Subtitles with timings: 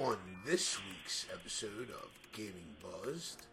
[0.00, 3.46] On this week's episode of Gaming Buzzed,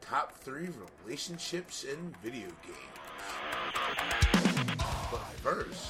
[0.00, 0.68] top three
[1.04, 3.04] relationships in video games.
[5.10, 5.80] But first,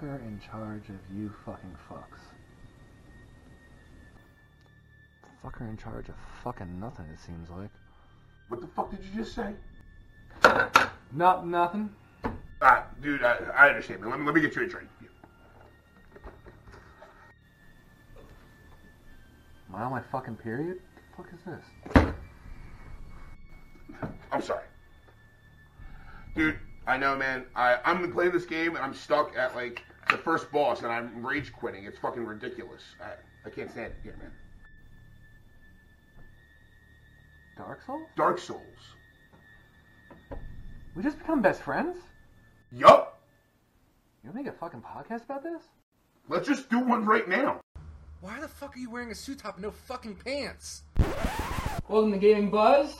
[0.00, 2.20] Fucker in charge of you fucking fucks.
[5.44, 7.70] Fucker in charge of fucking nothing, it seems like.
[8.48, 9.52] what the fuck did you just say?
[11.12, 11.90] Not nothing.
[12.62, 14.04] Ah, dude, I, I understand.
[14.06, 14.88] Let me, let me get you a drink.
[19.68, 20.78] Am I on my fucking period?
[21.16, 22.14] What the fuck is this?
[24.32, 24.64] I'm sorry.
[26.34, 27.44] Dude, I know, man.
[27.54, 31.24] I, I'm playing this game and I'm stuck at, like, the first boss and I'm
[31.24, 31.84] rage quitting.
[31.84, 32.82] It's fucking ridiculous.
[33.02, 33.12] I,
[33.46, 34.32] I can't stand it here, man.
[37.56, 38.08] Dark Souls?
[38.16, 38.60] Dark Souls.
[40.94, 41.96] We just become best friends?
[42.72, 43.20] Yup.
[44.24, 45.62] You make a fucking podcast about this?
[46.28, 47.60] Let's just do one right now.
[48.20, 50.82] Why the fuck are you wearing a suit top and no fucking pants?
[51.88, 52.96] Welcome to the Gaming Buzz.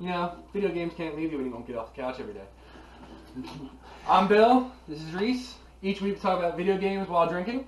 [0.00, 2.34] You know, video games can't leave you when you don't get off the couch every
[2.34, 2.44] day.
[4.08, 4.72] I'm Bill.
[4.88, 5.54] This is Reese.
[5.86, 7.64] Each week we talk about video games while drinking.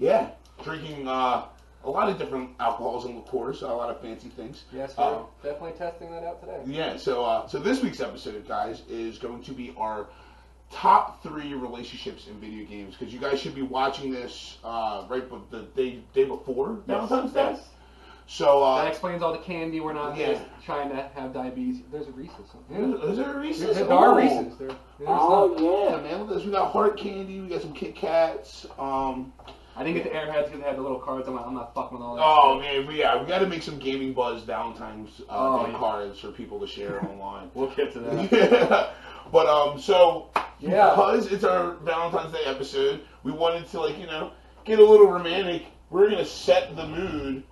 [0.00, 0.30] Yeah,
[0.64, 1.44] drinking uh,
[1.84, 4.64] a lot of different alcohols and liqueurs, a lot of fancy things.
[4.72, 6.60] Yes, Uh, we're definitely testing that out today.
[6.66, 10.08] Yeah, so uh, so this week's episode, guys, is going to be our
[10.72, 15.30] top three relationships in video games because you guys should be watching this uh, right
[15.52, 17.52] the day day before Valentine's Day.
[17.52, 17.68] Yes.
[18.26, 19.80] So That uh, explains all the candy.
[19.80, 20.38] We're not Yeah.
[20.64, 21.82] trying to have diabetes.
[21.92, 22.36] There's a Reese's.
[22.70, 22.94] Yeah.
[23.10, 23.76] is there a Reese's?
[23.76, 24.16] There, there are.
[24.16, 24.56] Reese's.
[24.58, 24.70] There,
[25.06, 25.64] Oh some.
[25.64, 26.20] yeah, man!
[26.20, 26.44] Look at this.
[26.46, 27.40] We got heart candy.
[27.40, 28.64] We got some Kit Kats.
[28.78, 29.32] Um,
[29.76, 31.26] I didn't get the Airheads because they had the little cards.
[31.28, 32.22] I'm, like, I'm not fucking with all that.
[32.24, 35.76] oh man, we yeah, we got to make some gaming buzz Valentine's uh, Oh, yeah.
[35.76, 37.50] cards for people to share online.
[37.54, 38.32] We'll get to that.
[38.32, 38.90] yeah.
[39.32, 40.30] But um, so
[40.60, 40.90] Yeah.
[40.90, 44.30] because it's our Valentine's Day episode, we wanted to like you know
[44.64, 45.64] get a little romantic.
[45.90, 47.42] We're gonna set the mood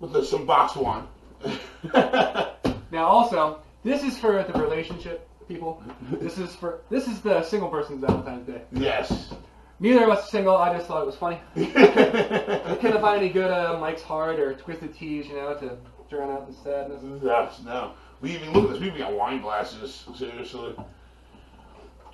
[0.00, 1.06] with uh, some box wine.
[2.92, 5.82] Now, also, this is for the relationship people.
[6.12, 8.62] This is for this is the single person's Valentine's Day.
[8.72, 9.32] yes.
[9.78, 10.56] Neither of us are single.
[10.56, 11.40] I just thought it was funny.
[11.56, 15.78] I couldn't find any good uh, Mike's Hard or Twisted Teas, you know, to
[16.10, 17.02] drown out the sadness.
[17.22, 17.92] Yes, no.
[18.20, 18.80] We even look at this.
[18.80, 20.04] We even got wine glasses.
[20.16, 20.74] Seriously.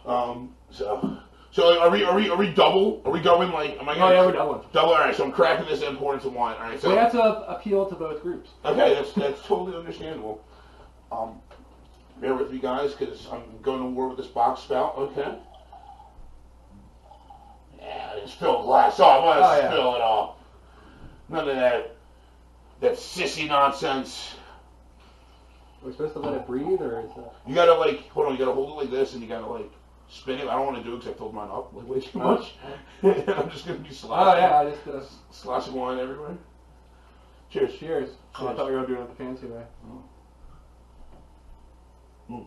[0.04, 0.54] Um.
[0.70, 1.18] So.
[1.56, 2.04] So are we?
[2.04, 2.28] Are we?
[2.28, 3.00] Are we double?
[3.06, 3.78] Are we going like?
[3.80, 3.94] Am I?
[3.94, 4.60] Oh Gonna, yeah, we're done.
[4.74, 4.92] Double.
[4.92, 5.16] All right.
[5.16, 6.54] So I'm cracking this pouring some wine.
[6.60, 6.78] All right.
[6.78, 6.90] So.
[6.90, 8.50] We have to appeal to both groups.
[8.62, 10.44] Okay, that's that's totally understandable.
[11.10, 11.40] Um,
[12.20, 14.98] bear with me, guys, because I'm going to war with this box spout.
[14.98, 15.38] Okay.
[17.80, 19.24] Yeah, I just spill glass off.
[19.24, 19.70] I'm gonna Oh, yeah.
[19.70, 20.38] spill it all.
[21.30, 21.96] None of that
[22.80, 24.34] that sissy nonsense.
[25.82, 27.32] Are we supposed to let it breathe, or is that?
[27.46, 28.32] You gotta like hold on.
[28.32, 29.70] You gotta hold it like this, and you gotta like
[30.08, 30.48] spin it.
[30.48, 32.54] I don't want to do it because I filled mine up like way too much.
[33.02, 36.36] I'm just gonna be sloshing, Oh yeah, I just uh, sloshing wine everywhere.
[37.50, 37.74] Cheers.
[37.78, 38.10] cheers.
[38.38, 39.62] Oh, I thought we were doing it the fancy way.
[42.30, 42.46] Mm.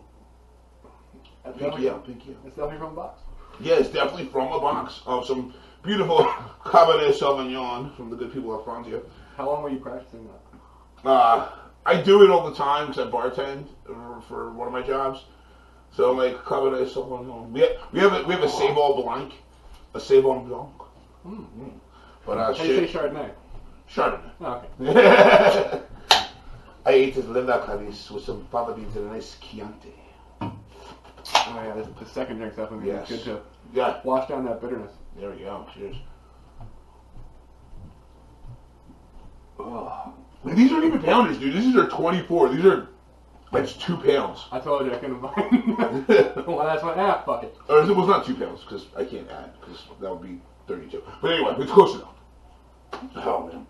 [1.44, 2.36] That's Pinky out, pinky out.
[2.46, 3.20] it's definitely from a box.
[3.60, 6.18] Yeah, it's definitely from a box of some beautiful
[6.64, 9.02] Cabernet Sauvignon from the good people at Franzia.
[9.36, 11.08] How long were you practicing that?
[11.08, 11.48] Uh,
[11.86, 15.24] I do it all the time because I bartend uh, for one of my jobs.
[15.92, 17.50] So like Cabernet Sauvignon.
[17.50, 19.32] We have, we have a we have a Sauvignon Blanc,
[19.94, 20.70] a Sauvignon Blanc.
[21.26, 21.70] Mm.
[22.26, 23.30] But uh, How do you say Chardonnay?
[23.92, 24.30] Chardonnay.
[24.40, 25.82] Oh, okay.
[26.86, 29.92] I ate his Linda Clarice with some fava beans and a nice Chianti.
[30.42, 30.50] Oh
[31.36, 33.08] yeah, this, the second drink's definitely Yes.
[33.08, 33.40] good to
[33.74, 34.92] Yeah, wash down that bitterness.
[35.18, 35.66] there we go.
[35.74, 35.96] Cheers.
[39.58, 40.14] Oh.
[40.44, 41.54] These aren't even pounders, dude.
[41.54, 42.48] These are 24.
[42.48, 42.88] These are,
[43.52, 44.44] that's two pounds.
[44.52, 46.06] I told you I couldn't find.
[46.46, 47.56] well, that's my ah, fuck it.
[47.68, 51.02] Or it was not two pounds, because I can't add, because that would be 32.
[51.20, 52.14] But anyway, it's close enough.
[53.16, 53.66] Oh, man.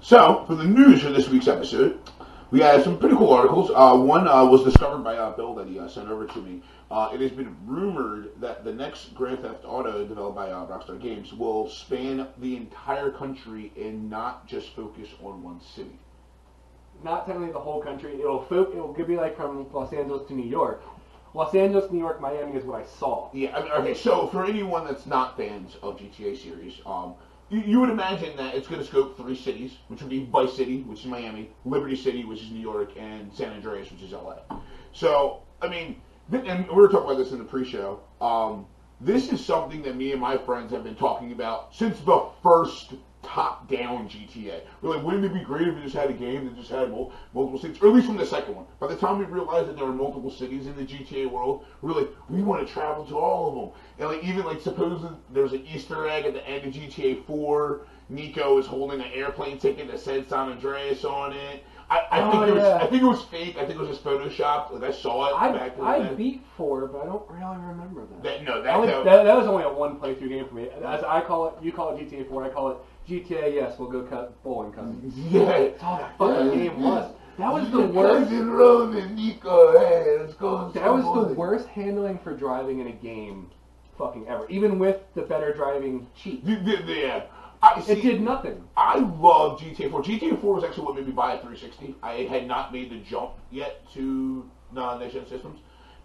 [0.00, 2.00] So, for the news for this week's episode,
[2.50, 3.70] we had some pretty cool articles.
[3.74, 6.62] Uh, one uh, was discovered by uh, Bill that he uh, sent over to me.
[6.90, 11.00] Uh, it has been rumored that the next Grand Theft Auto, developed by uh, Rockstar
[11.00, 15.98] Games, will span the entire country and not just focus on one city.
[17.02, 18.14] Not technically the whole country.
[18.20, 20.82] It'll fo- it'll be like from Los Angeles to New York,
[21.34, 23.30] Los Angeles, New York, Miami is what I saw.
[23.32, 27.14] Yeah, I mean, okay, so for anyone that's not fans of GTA series, um,
[27.50, 30.54] you, you would imagine that it's going to scope three cities, which would be Vice
[30.54, 34.12] City, which is Miami, Liberty City, which is New York, and San Andreas, which is
[34.12, 34.38] LA.
[34.92, 36.00] So, I mean,
[36.32, 38.00] and we were talking about this in the pre-show.
[38.20, 38.66] Um,
[39.00, 42.94] this is something that me and my friends have been talking about since the first
[43.22, 44.60] top-down GTA.
[44.82, 46.90] We're like, wouldn't it be great if we just had a game that just had
[46.90, 48.64] mul- multiple cities, or at least from the second one?
[48.78, 51.92] By the time we realized that there were multiple cities in the GTA world, we
[51.92, 53.70] were like, we want to travel to all of them.
[53.98, 57.80] And like, even like, suppose there's an Easter egg at the end of GTA 4.
[58.10, 61.62] Niko is holding an airplane ticket that said San Andreas on it.
[61.88, 62.78] I, I Oh, think it was, yeah.
[62.80, 63.56] I think it was fake.
[63.56, 64.72] I think it was just photoshopped.
[64.72, 66.14] Like I saw it I back I day.
[66.14, 68.22] beat four, but I don't really remember that.
[68.22, 70.68] that, no, That that, was, that, that, was only a one playthrough game for me.
[70.84, 72.76] As I call it, you call it GTA 4, I call it
[73.10, 73.54] GTA.
[73.54, 75.12] Yes, we'll go cut bowling, cousin.
[75.30, 75.44] yeah.
[75.44, 77.14] That's all that fucking game was.
[77.38, 78.30] That was the worst.
[78.32, 80.70] Roman, Niko, hey, let's go.
[80.72, 83.50] That was the worst handling for driving in a game,
[83.98, 84.48] fucking ever.
[84.48, 87.24] Even with the better driving cheat, Yeah.
[87.62, 88.64] I, see, it did nothing.
[88.76, 90.02] I love GTA 4.
[90.02, 91.94] GTA 4 was actually what made me buy a 360.
[92.02, 95.60] I had not made the jump yet to non-next-gen systems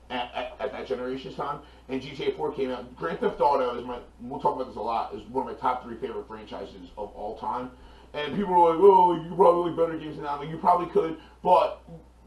[0.10, 1.60] at, at, at that generation's time.
[1.88, 2.96] And GTA 4 came out.
[2.96, 5.60] Grand Theft Auto is my, we'll talk about this a lot, is one of my
[5.60, 7.70] top three favorite franchises of all time.
[8.14, 10.32] And people were like, oh, you probably like better games than that.
[10.34, 11.82] I'm like, you probably could, but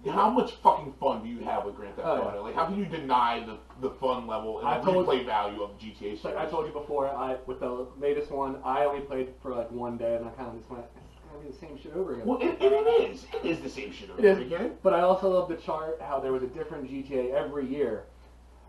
[0.06, 2.22] how much fucking fun do you have with Grand Theft Oh, yeah.
[2.22, 2.42] Auto?
[2.44, 5.70] Like, how can you deny the, the fun level and I the replay value of
[5.78, 6.24] GTA series?
[6.24, 9.70] Like I told you before, I with the latest one, I only played for like
[9.72, 12.14] one day, and I kind of just went, "It's gonna be the same shit over
[12.14, 13.26] again." Well, and, and it is.
[13.34, 14.72] It is the same shit over again.
[14.82, 18.04] But I also love the chart how there was a different GTA every year.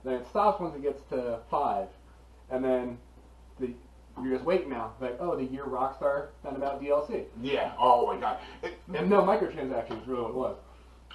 [0.04, 1.88] Then it stops once it gets to five,
[2.50, 2.98] and then
[3.60, 3.74] the
[4.22, 4.94] you're just waiting now.
[5.00, 7.72] Like, oh, the year Rockstar found about DLC, Yeah.
[7.80, 8.40] Oh my god.
[8.62, 10.06] It, and no microtransactions.
[10.08, 10.58] Really, what it was.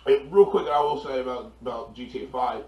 [0.07, 2.65] it- real quick, I will say about about GTA Five.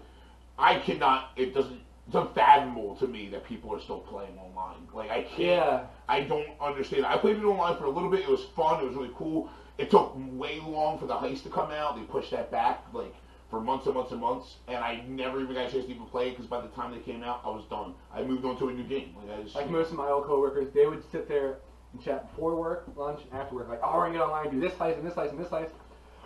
[0.59, 1.31] I cannot.
[1.35, 1.79] It doesn't.
[2.07, 4.77] It's unfathomable to me that people are still playing online.
[4.93, 5.39] Like I can't.
[5.39, 5.85] Yeah.
[6.07, 7.05] I don't understand.
[7.05, 8.21] I played it online for a little bit.
[8.21, 8.81] It was fun.
[8.81, 9.49] It was really cool.
[9.77, 11.95] It took way long for the heist to come out.
[11.97, 13.13] They pushed that back like
[13.49, 16.05] for months and months and months, and I never even got a chance to even
[16.05, 17.93] play it because by the time they came out, I was done.
[18.13, 19.15] I moved on to a new game.
[19.17, 21.59] Like I just Like most of my old coworkers, they would sit there
[21.93, 23.69] and chat before work, lunch, and after work.
[23.69, 25.69] Like, oh, we're gonna get online, do this heist and this heist and this heist.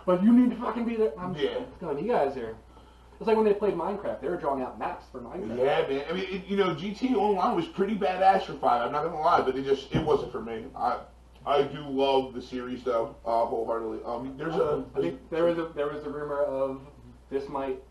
[0.04, 1.12] But you need to fucking be there.
[1.18, 1.54] I'm Yeah.
[1.60, 2.56] just going, you guys are.
[3.20, 4.20] It's like when they played Minecraft.
[4.20, 5.56] They were drawing out maps for Minecraft.
[5.58, 6.04] Yeah, man.
[6.10, 8.84] I mean, it, you know, GT Online was pretty badass for five.
[8.84, 10.64] I'm not gonna lie, but it just it wasn't for me.
[10.74, 10.98] I
[11.46, 14.00] I do love the series though, uh, wholeheartedly.
[14.04, 16.80] Um, there's a I think there was a there was a rumor of
[17.32, 17.82] this might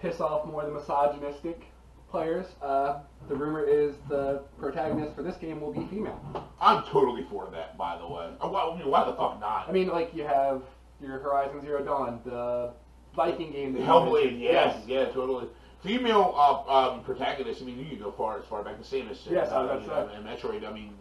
[0.00, 1.62] piss off more the misogynistic
[2.10, 2.46] players.
[2.60, 6.20] Uh, the rumor is the protagonist for this game will be female.
[6.60, 8.30] I'm totally for that, by the way.
[8.40, 9.68] Uh, Why, I mean, why the fuck not?
[9.68, 10.62] I mean, like you have
[11.00, 12.72] your Horizon Zero Dawn, the
[13.14, 13.72] Viking game.
[13.74, 14.40] That Hellblade, mentioned.
[14.42, 15.46] yes, yeah, totally.
[15.82, 17.62] Female uh, um, protagonist.
[17.62, 19.18] I mean, you can go far as far back as Samus.
[19.30, 20.16] Yes, uh, know, say.
[20.16, 20.64] and Metroid.
[20.68, 20.94] I mean,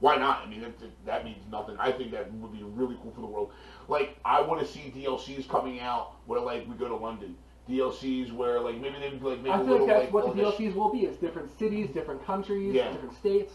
[0.00, 0.42] why not?
[0.46, 1.76] I mean, that- that means nothing.
[1.78, 3.50] I think that would be really cool for the world.
[3.92, 7.36] Like, I want to see DLCs coming out where like we go to London.
[7.68, 10.34] DLCs where like maybe they like make I a feel little like that's like what
[10.34, 11.00] the DLCs will be.
[11.00, 12.90] It's different cities, different countries, Yeah.
[12.90, 13.52] different states.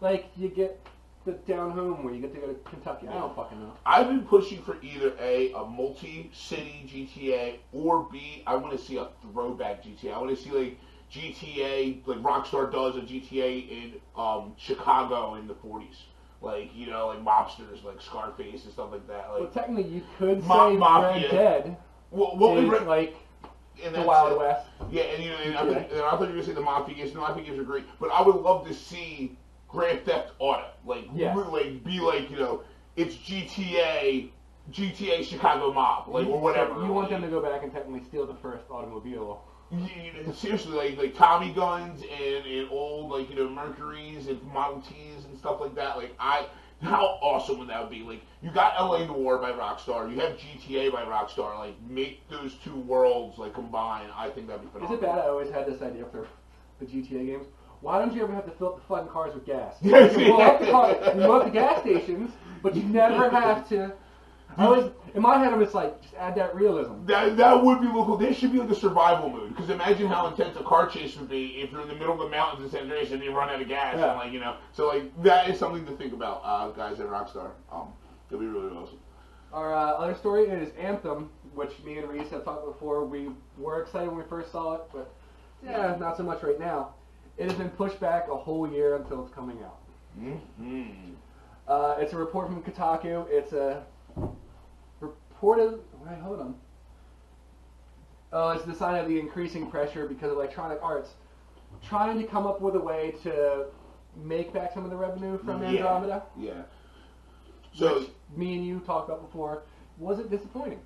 [0.00, 0.84] Like you get
[1.24, 3.06] the down home where you get to go to Kentucky.
[3.08, 3.72] I don't fucking know.
[3.86, 8.96] I've been pushing for either A, a multi-city GTA, or B, I want to see
[8.96, 10.12] a throwback GTA.
[10.12, 10.78] I want to see like
[11.12, 16.02] GTA, like Rockstar does a GTA in um, Chicago in the 40s.
[16.40, 19.28] Like, you know, like mobsters, like Scarface and stuff like that.
[19.30, 21.30] Well, Like, technically, you could Ma- say Mafia.
[21.30, 21.76] Dead
[22.10, 23.16] well, well, is and- like
[23.84, 24.38] and the Wild it.
[24.38, 24.66] West.
[24.90, 26.60] Yeah, and you know, and I, thought, and I thought you were gonna say the
[26.60, 27.12] Mafia games.
[27.12, 29.36] The Mafia games are great, but I would love to see
[29.68, 31.36] Grand Theft Auto, like, Yes.
[31.36, 32.62] really, like, be like, you know,
[32.96, 34.30] it's GTA,
[34.72, 36.74] GTA Chicago Mob, like, or whatever.
[36.82, 39.42] You want like, them to go back and technically steal the first automobile.
[39.70, 44.80] You- seriously, like, like Tommy guns and, and old, like, you know, Mercuries and Model
[44.82, 45.96] Ts and stuff like that.
[45.96, 46.46] Like, I,
[46.82, 48.02] how awesome would that be?
[48.02, 51.58] Like, you got LA Noire by Rockstar, you have GTA by Rockstar.
[51.58, 54.08] Like, make those two worlds like combine.
[54.16, 55.18] I think that'd be Is it bad?
[55.18, 56.26] I always had this idea for
[56.80, 57.46] the GTA games.
[57.80, 59.74] Why don't you ever have to fill up the fucking cars with gas?
[59.82, 62.30] You fill up the, car, you fill up the gas stations,
[62.62, 63.92] but you never have to.
[64.58, 67.06] I always, in my head, I'm just like, just add that realism.
[67.06, 68.16] That, that would be cool.
[68.16, 69.50] There should be like a survival mode.
[69.50, 72.18] Because imagine how intense a car chase would be if you're in the middle of
[72.18, 73.94] the mountains in San Andreas and you run out of gas.
[73.96, 74.10] Yeah.
[74.10, 74.56] And like, you know.
[74.72, 77.52] So, like, that is something to think about, uh, guys at Rockstar.
[77.70, 77.88] Um,
[78.28, 78.98] it'll be really awesome.
[79.52, 83.04] Our uh, other story is Anthem, which me and Reese have talked before.
[83.04, 85.10] We were excited when we first saw it, but
[85.64, 86.94] yeah, not so much right now.
[87.38, 89.78] It has been pushed back a whole year until it's coming out.
[90.20, 91.12] Mm-hmm.
[91.66, 93.26] Uh, it's a report from Kotaku.
[93.30, 93.84] It's a
[95.38, 95.78] reported.
[96.04, 96.54] Wait, hold on.
[98.32, 101.10] Oh, it's the sign of the increasing pressure because of Electronic Arts
[101.82, 103.66] trying to come up with a way to
[104.16, 105.68] make back some of the revenue from Yeah.
[105.68, 106.22] Andromeda.
[106.36, 106.62] Yeah.
[107.74, 109.62] So which me and you talked about before,
[109.98, 110.80] Was it disappointing.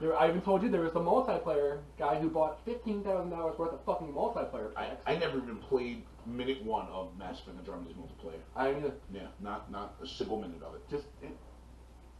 [0.00, 3.58] There, I even told you there was the multiplayer guy who bought fifteen thousand dollars
[3.58, 5.02] worth of fucking multiplayer I, packs.
[5.06, 8.40] I never even played minute one of Mass Effect Andromeda's multiplayer.
[8.54, 10.86] I mean, Yeah, not not a single minute of it.
[10.90, 11.30] just it,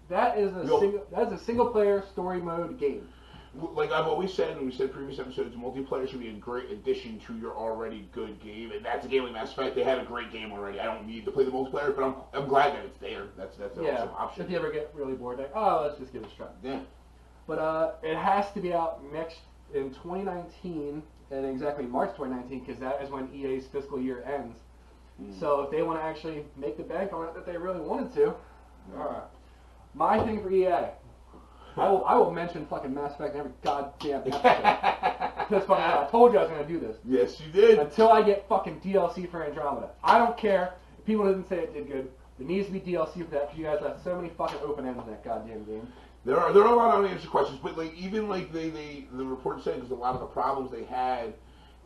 [0.09, 0.81] that is a Yo.
[0.81, 3.09] single that is a single player story mode game.
[3.75, 7.19] Like I've always said, and we said previous episodes, multiplayer should be a great addition
[7.21, 9.75] to your already good game, and that's a game like Mass Effect.
[9.75, 10.79] They had a great game already.
[10.79, 13.29] I don't need to play the multiplayer, but I'm I'm glad that it's there.
[13.37, 14.45] That's that's an yeah, awesome option.
[14.45, 16.47] if you ever get really bored, like oh, let's just give it a try.
[16.63, 16.81] Yeah.
[17.47, 19.39] But uh, it has to be out next
[19.75, 24.59] in 2019, and exactly March 2019, because that is when EA's fiscal year ends.
[25.23, 25.39] Mm.
[25.41, 28.13] So if they want to actually make the bank on it that they really wanted
[28.15, 28.35] to,
[28.97, 29.23] alright.
[29.97, 30.91] My thing for EA,
[31.79, 34.43] I will, I will mention fucking Mass Effect in every goddamn episode.
[34.43, 35.75] That's fucking.
[35.75, 37.79] I told you I was gonna do this yes, you did.
[37.79, 39.91] until I get fucking DLC for Andromeda.
[40.05, 40.75] I don't care.
[40.99, 42.11] if People didn't say it did good.
[42.39, 44.87] There needs to be DLC for that because you guys left so many fucking open
[44.87, 45.89] ends in that goddamn game.
[46.27, 49.07] There are there are a lot of unanswered questions, but like even like they, they
[49.13, 51.33] the report said because a lot of the problems they had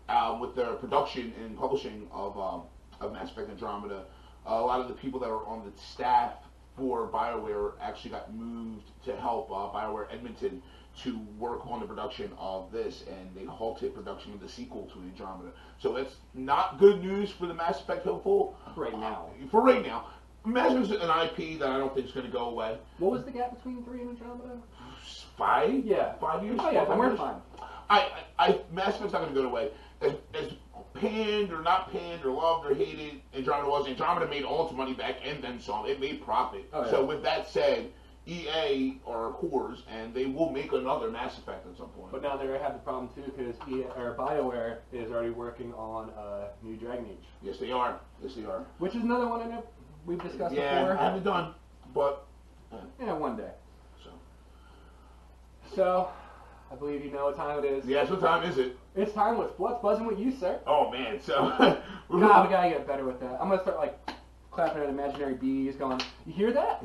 [0.09, 2.63] um, with their production and publishing of um,
[3.01, 4.05] of Mass Effect Andromeda,
[4.47, 6.35] a lot of the people that were on the staff
[6.81, 10.63] for Bioware actually got moved to help uh, Bioware Edmonton
[11.03, 14.99] to work on the production of this, and they halted production of the sequel to
[15.01, 15.51] Andromeda.
[15.79, 19.27] So it's not good news for the Mass Effect hopeful Right now.
[19.51, 20.07] For right now,
[20.47, 22.79] Mass Effect's an IP that I don't think is going to go away.
[22.99, 24.59] What was the gap between three and Andromeda?
[25.37, 25.85] Five?
[25.85, 26.15] Yeah.
[26.15, 26.59] Five years?
[26.61, 27.19] Oh yeah, Four, then five years?
[27.19, 27.69] fine.
[27.91, 29.71] I, I, I Mass Effect's not going to go away.
[30.01, 30.53] As, as
[31.01, 34.95] panned or not panned or loved or hated Andromeda was, Andromeda made all its money
[34.95, 35.87] back and then some.
[35.87, 36.69] It made profit.
[36.73, 36.91] Oh, yeah.
[36.91, 37.91] So with that said,
[38.27, 42.13] EA are whores, and they will make another Mass Effect at some point.
[42.13, 46.11] But now they have the problem too because EA, or Bioware is already working on
[46.11, 47.99] a new Dragon Age, yes, they are.
[48.23, 48.65] Yes, they are.
[48.79, 49.65] which is another one I know
[50.07, 50.99] we've discussed Yeah, before.
[50.99, 51.55] I haven't done,
[51.95, 52.27] but
[52.73, 53.51] uh, Yeah, one day.
[54.05, 54.11] so.
[55.75, 56.09] So,
[56.71, 57.85] I believe you know what time it is.
[57.85, 58.77] Yes, what time is it?
[58.95, 60.61] It's time with what's buzzing with you, sir.
[60.67, 63.39] Oh man, so God, we gotta get better with that.
[63.41, 63.99] I'm gonna start like
[64.53, 66.83] clapping at imaginary bees, going, "You hear that?"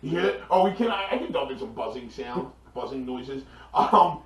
[0.00, 0.40] You hear that?
[0.50, 0.88] Oh, we can.
[0.90, 3.42] I, I can dump in some buzzing sound, buzzing noises.
[3.74, 4.22] Um,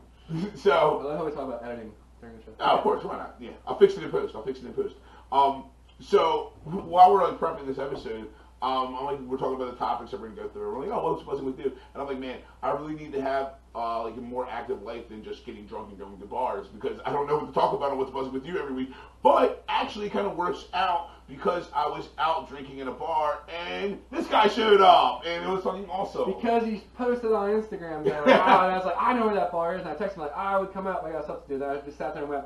[0.56, 1.00] so...
[1.00, 2.50] I love how we talk about editing during the show.
[2.58, 3.36] uh, of course, why not?
[3.38, 4.34] Yeah, I'll fix it in post.
[4.34, 4.96] I'll fix it in post.
[5.30, 5.66] Um,
[6.00, 8.28] so while we're like prepping this episode,
[8.62, 10.74] um, I'm like we're talking about the topics that we're gonna go through.
[10.74, 11.72] We're like, oh, what's buzzing with you?
[11.94, 15.08] And I'm like, man, I really need to have uh, like a more active life
[15.08, 17.72] than just getting drunk and going to bars because I don't know what to talk
[17.72, 18.92] about on what's buzzing with you every week.
[19.22, 23.98] But actually, kind of works out because I was out drinking in a bar and
[24.10, 26.34] this guy showed up and it was something awesome.
[26.34, 29.76] Because he posted on Instagram, "Ah," and I was like, "I know where that bar
[29.76, 31.52] is," and I texted him like, "I would come out, but I got stuff to
[31.52, 32.44] do." Then I just sat there and went,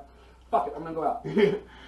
[0.50, 1.22] "Fuck it, I'm gonna go out."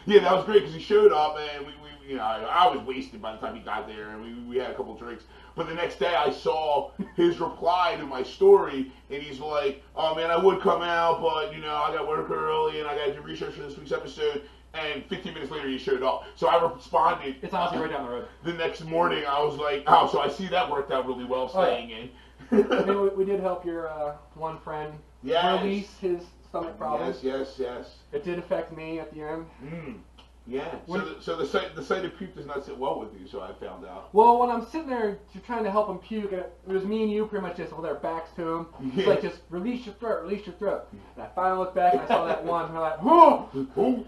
[0.06, 2.74] yeah, that was great because he showed up and we, we you know, I, I
[2.74, 5.24] was wasted by the time he got there and we, we had a couple drinks.
[5.58, 10.14] But the next day I saw his reply to my story and he's like, oh
[10.14, 13.06] man, I would come out, but you know, I got work early and I got
[13.06, 14.42] to do research for this week's episode.
[14.74, 16.26] And 15 minutes later, he showed up.
[16.36, 17.36] So I responded.
[17.42, 18.28] It's honestly right down the road.
[18.44, 21.50] The next morning, I was like, oh, so I see that worked out really well
[21.52, 21.66] Oh, yeah.
[21.74, 22.10] staying in.
[22.72, 24.92] I mean, we, we did help your uh, one friend
[25.24, 25.60] Yes.
[25.60, 27.18] release his stomach problems.
[27.24, 27.94] Yes, yes, yes.
[28.12, 29.46] It did affect me at the end.
[29.64, 29.96] Mm.
[30.48, 30.74] Yeah.
[30.86, 33.28] So, the, so the sight the sight of puke does not sit well with you.
[33.28, 34.08] So I found out.
[34.14, 37.26] Well, when I'm sitting there trying to help him puke, it was me and you
[37.26, 38.66] pretty much just with our backs to him.
[38.80, 39.06] It's Yeah.
[39.08, 40.86] like, just release your throat, release your throat.
[40.92, 42.98] And I finally looked back and I saw that one, and I'm like!
[43.76, 44.04] Oh.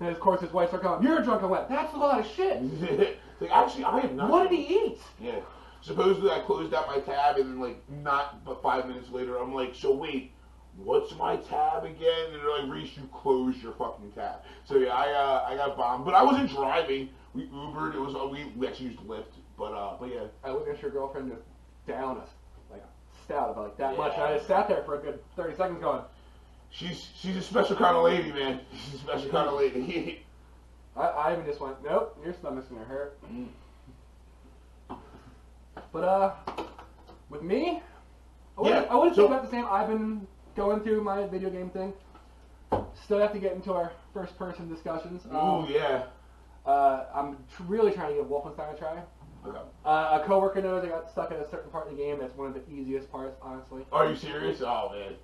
[0.00, 1.42] And of course his wife started going, you're drunk.
[1.42, 2.60] I went, that's a lot of shit.
[3.40, 4.28] like actually, I am not.
[4.30, 4.98] What did he eat?
[5.20, 5.38] Yeah.
[5.82, 9.54] Supposedly, I closed out my tab, and then like not but five minutes later, I'm
[9.54, 10.32] like, so wait,
[10.84, 12.26] what's my tab again?
[12.32, 14.40] And they're like, Reese, you closed your fucking tab.
[14.64, 17.10] So yeah, I uh, I got bombed, but I wasn't driving.
[17.34, 17.94] We Ubered.
[17.94, 19.24] It was uh, we we actually used Lyft,
[19.56, 20.24] but uh, but yeah.
[20.44, 21.42] I witnessed your girlfriend just
[21.86, 22.28] down us,
[22.70, 22.82] like
[23.24, 24.14] stout about like that much.
[24.14, 26.02] And I just sat there for a good 30 seconds going,
[26.70, 28.60] She's she's a special kind of lady, man.
[28.72, 30.24] She's a special kind of lady.
[30.96, 33.18] I, I even just went, nope, your stomach's gonna hurt.
[33.32, 33.48] Mm.
[35.92, 36.32] But uh,
[37.28, 37.80] with me,
[38.56, 39.66] I would Yeah, I would so- about the same.
[39.68, 40.26] I've been
[40.56, 41.92] going through my video game thing.
[43.04, 45.22] Still have to get into our first person discussions.
[45.30, 46.04] Um, yeah.
[46.66, 49.02] uh, I'm tr- really trying to give Wolfenstein a try.
[49.46, 49.58] Okay.
[49.84, 52.18] Uh, a coworker knows I got stuck at a certain part of the game.
[52.20, 53.84] That's one of the easiest parts, honestly.
[53.90, 54.60] Are you serious?
[54.60, 55.14] Oh man.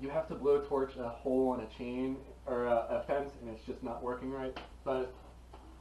[0.00, 3.64] You have to blowtorch a hole in a chain or a, a fence, and it's
[3.66, 4.56] just not working right.
[4.84, 5.12] But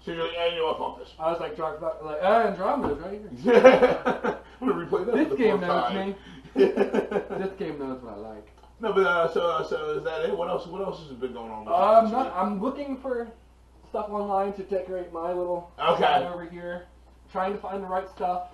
[0.04, 1.00] So you're like, hey, you know what?
[1.00, 1.14] This.
[1.20, 3.62] I was like drunk, like, ah, Andromeda's right here.
[4.62, 5.30] I'm gonna replay that.
[5.30, 6.10] This game knows time.
[6.10, 6.16] me.
[6.56, 8.48] This game knows what I like.
[8.84, 10.38] No, but uh, so uh, so is that it?
[10.38, 10.68] What else?
[10.68, 11.64] What else has been going on?
[11.66, 12.34] you Um, not, week?
[12.36, 13.30] I'm looking for
[13.88, 16.28] stuff online to decorate my little Okay.
[16.28, 16.84] over here.
[17.32, 18.50] Trying to find the right stuff.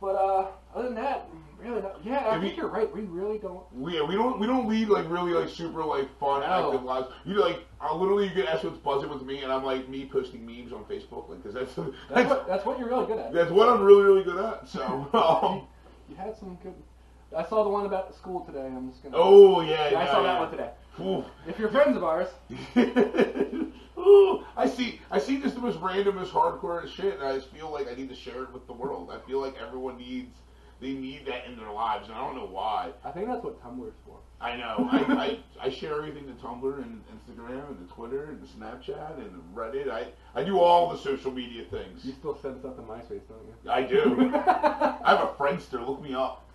[0.00, 0.46] But uh,
[0.76, 1.26] other than that,
[1.60, 1.98] really not.
[2.04, 2.94] Yeah, I think you, are right.
[2.94, 3.64] We really don't.
[3.74, 6.46] We we don't we don't lead like really like super like fun No.
[6.68, 7.08] active lives.
[7.24, 10.06] You like I literally you get asked what's buzzing with me, and I'm like me
[10.06, 13.18] posting memes on Facebook, like because that's That's that's, what that's what you're really good
[13.18, 13.32] at.
[13.32, 14.68] that's what I'm really really good at.
[14.68, 14.80] So
[15.14, 15.66] um,
[16.08, 16.74] You had some good.
[17.36, 18.66] I saw the one about the school today.
[18.66, 19.16] I'm just gonna.
[19.18, 20.70] oh yeah, I yeah, saw that one today.
[21.00, 21.24] Ooh.
[21.46, 22.28] If you're friends of ours,
[23.98, 25.00] Ooh, I see.
[25.10, 28.08] I see just the most randomest hardcore shit, and I just feel like I need
[28.08, 29.10] to share it with the world.
[29.12, 30.36] I feel like everyone needs,
[30.80, 32.92] they need that in their lives, and I don't know why.
[33.04, 34.18] I think that's what Tumblr's for.
[34.40, 34.88] I know.
[34.92, 34.98] I,
[35.60, 39.32] I, I share everything to Tumblr and Instagram and the Twitter and to Snapchat and
[39.54, 39.90] Reddit.
[39.90, 42.04] I, I do all the social media things.
[42.04, 43.70] You still send stuff to MySpace, don't you?
[43.70, 44.30] I do.
[44.34, 45.84] I have a Friendster.
[45.86, 46.48] Look me up.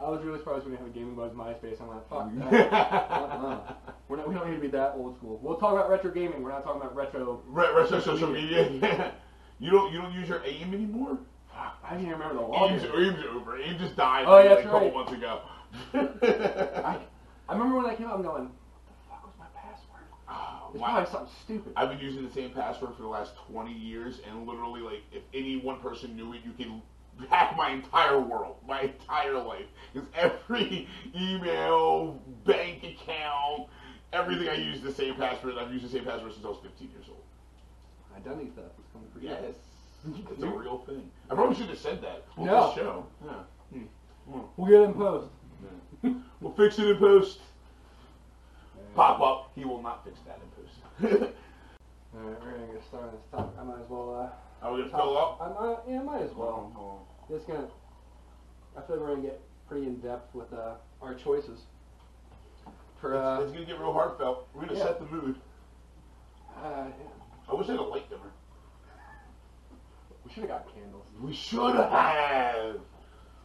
[0.00, 1.80] I was really surprised when you have a Gaming Buzz MySpace.
[1.80, 3.80] I'm like, fuck that.
[4.08, 5.40] We're not, we don't need to be that old school.
[5.42, 6.42] We'll talk about retro gaming.
[6.44, 7.42] We're not talking about retro.
[7.48, 8.70] Re- retro social media.
[8.70, 9.10] Yeah.
[9.60, 11.18] You don't you don't use your AIM anymore?
[11.52, 13.08] Fuck, I can't remember the AIM's, login.
[13.08, 13.58] AIM's over.
[13.60, 14.94] AIM just died Oh, like, yeah, a that's couple right.
[14.94, 15.40] months ago.
[15.94, 16.98] I,
[17.48, 18.14] I remember when that came out.
[18.16, 18.52] I'm going, what
[18.86, 20.04] the fuck was my password?
[20.28, 20.88] Oh, It's wow.
[20.88, 21.72] probably something stupid.
[21.76, 25.22] I've been using the same password for the last 20 years, and literally, like, if
[25.34, 29.66] any one person knew it, you could hack my entire world, my entire life.
[29.92, 33.68] Because every email, bank account,
[34.12, 35.54] everything I use the same password.
[35.58, 37.18] I've used the same password since I was 15 years old.
[38.16, 39.28] Identity theft is coming for you.
[39.28, 39.54] Yes,
[40.32, 41.08] it's a real thing.
[41.30, 42.66] I probably should have said that on No.
[42.68, 43.06] this show.
[43.24, 43.32] Yeah.
[44.30, 44.40] Hmm.
[44.56, 45.28] We'll get it in post.
[46.40, 47.40] We'll fix it in post.
[48.94, 49.50] Pop up.
[49.56, 51.32] He will not fix that in post.
[52.16, 53.54] Alright, we're gonna get started on this topic.
[53.60, 54.32] I might as well.
[54.62, 55.40] Are we gonna Uh, fill up?
[55.40, 56.72] I might, yeah, I might as well.
[56.76, 57.66] Well, Just gonna.
[58.76, 61.60] I feel like we're gonna get pretty in depth with uh, our choices.
[63.00, 64.48] For it's, uh, it's gonna get real heartfelt.
[64.54, 64.84] We're gonna yeah.
[64.84, 65.36] set the mood.
[66.56, 67.50] uh, yeah.
[67.50, 68.30] I wish I had a light dimmer.
[70.24, 71.06] we should have got candles.
[71.20, 72.76] We should have.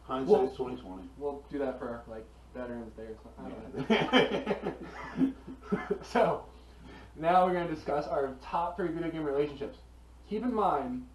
[0.04, 1.08] Hindsight's Well- twenty twenty.
[1.18, 2.24] We'll do that for like
[2.54, 3.86] Veterans Day or something.
[3.88, 4.56] I
[5.18, 6.44] don't so
[7.16, 9.78] now we're gonna discuss our top three video game relationships.
[10.28, 11.06] Keep in mind,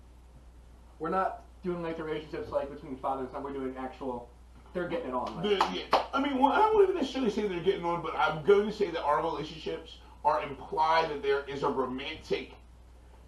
[0.99, 3.43] we're not doing like the relationships like between father and son.
[3.43, 4.29] We're doing actual.
[4.73, 5.35] They're getting it on.
[5.37, 8.45] Like, yeah, I mean, well, I don't even necessarily say they're getting on, but I'm
[8.45, 12.51] going to say that our relationships are implied that there is a romantic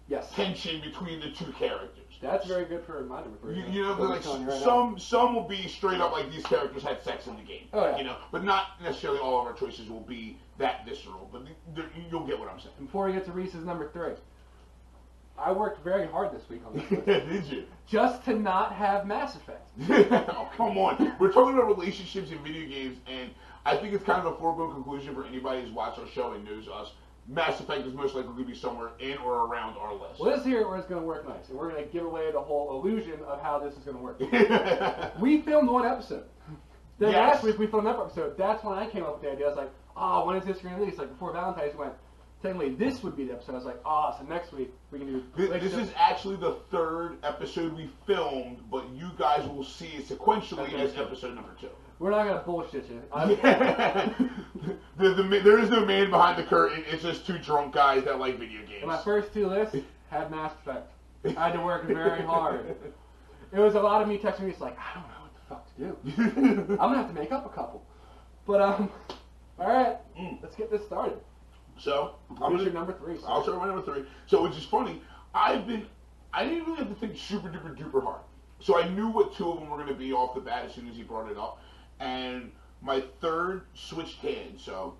[0.06, 2.01] yes, tension between the two characters.
[2.22, 3.56] That's very good for my number three.
[3.56, 4.58] You, you know, like right now.
[4.58, 7.64] some some will be straight up like these characters had sex in the game.
[7.72, 7.98] Oh, yeah.
[7.98, 11.28] You know, but not necessarily all of our choices will be that visceral.
[11.32, 12.74] But th- you'll get what I'm saying.
[12.78, 14.12] Before we get to Reese's number three,
[15.36, 17.64] I worked very hard this week on this Did you?
[17.88, 19.68] just to not have Mass Effect.
[19.90, 21.14] oh, come on.
[21.18, 23.30] We're talking about relationships in video games, and
[23.66, 26.44] I think it's kind of a foregone conclusion for anybody who's watched our show and
[26.44, 26.92] knows us.
[27.28, 30.18] Mass Effect is most likely to be somewhere in or around our list.
[30.20, 32.32] Well, this here where it's going to work nice, and we're going to give away
[32.32, 34.20] the whole illusion of how this is going to work.
[35.20, 36.24] We filmed one episode.
[36.98, 37.34] Then Yes.
[37.36, 38.36] last week we filmed that episode.
[38.36, 39.46] That's when I came up with the idea.
[39.46, 40.98] I was like, oh, when is this going to release?
[40.98, 41.94] Like before Valentine's, we went,
[42.42, 43.52] technically this would be the episode.
[43.52, 45.24] I was like, oh, so next week we can do.
[45.36, 50.08] Th- This is actually the third episode we filmed, but you guys will see it
[50.08, 50.80] sequentially Okay.
[50.82, 51.68] as episode number two.
[52.02, 53.00] We're not going to bullshit you.
[53.12, 53.26] I,
[54.98, 56.82] the, the, there is no man behind the curtain.
[56.90, 58.84] It's just two drunk guys that like video games.
[58.84, 59.76] my first two lists
[60.10, 60.90] had Mass Effect.
[61.38, 62.74] I had to work very hard.
[63.52, 64.50] It was a lot of me texting me.
[64.50, 66.72] It's like I don't know what the fuck to do.
[66.72, 67.84] I'm gonna have to make up a couple.
[68.48, 68.90] But um,
[69.60, 70.42] all right, Mm.
[70.42, 71.18] let's get this started.
[71.78, 73.16] so I'm gonna, your number three?
[73.18, 73.26] sir?
[73.28, 74.04] I'll start with my number three.
[74.26, 75.00] So which is funny.
[75.36, 75.86] I've been
[76.34, 78.22] I didn't really have to think super duper duper hard.
[78.58, 80.74] So I knew what two of them were going to be off the bat as
[80.74, 81.60] soon as he brought it up,
[82.00, 82.50] and
[82.80, 84.62] my third switched hands.
[84.62, 84.94] So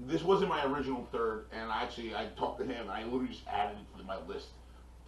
[0.00, 3.28] this wasn't my original third, and I actually I talked to him and I literally
[3.28, 4.48] just added it to my list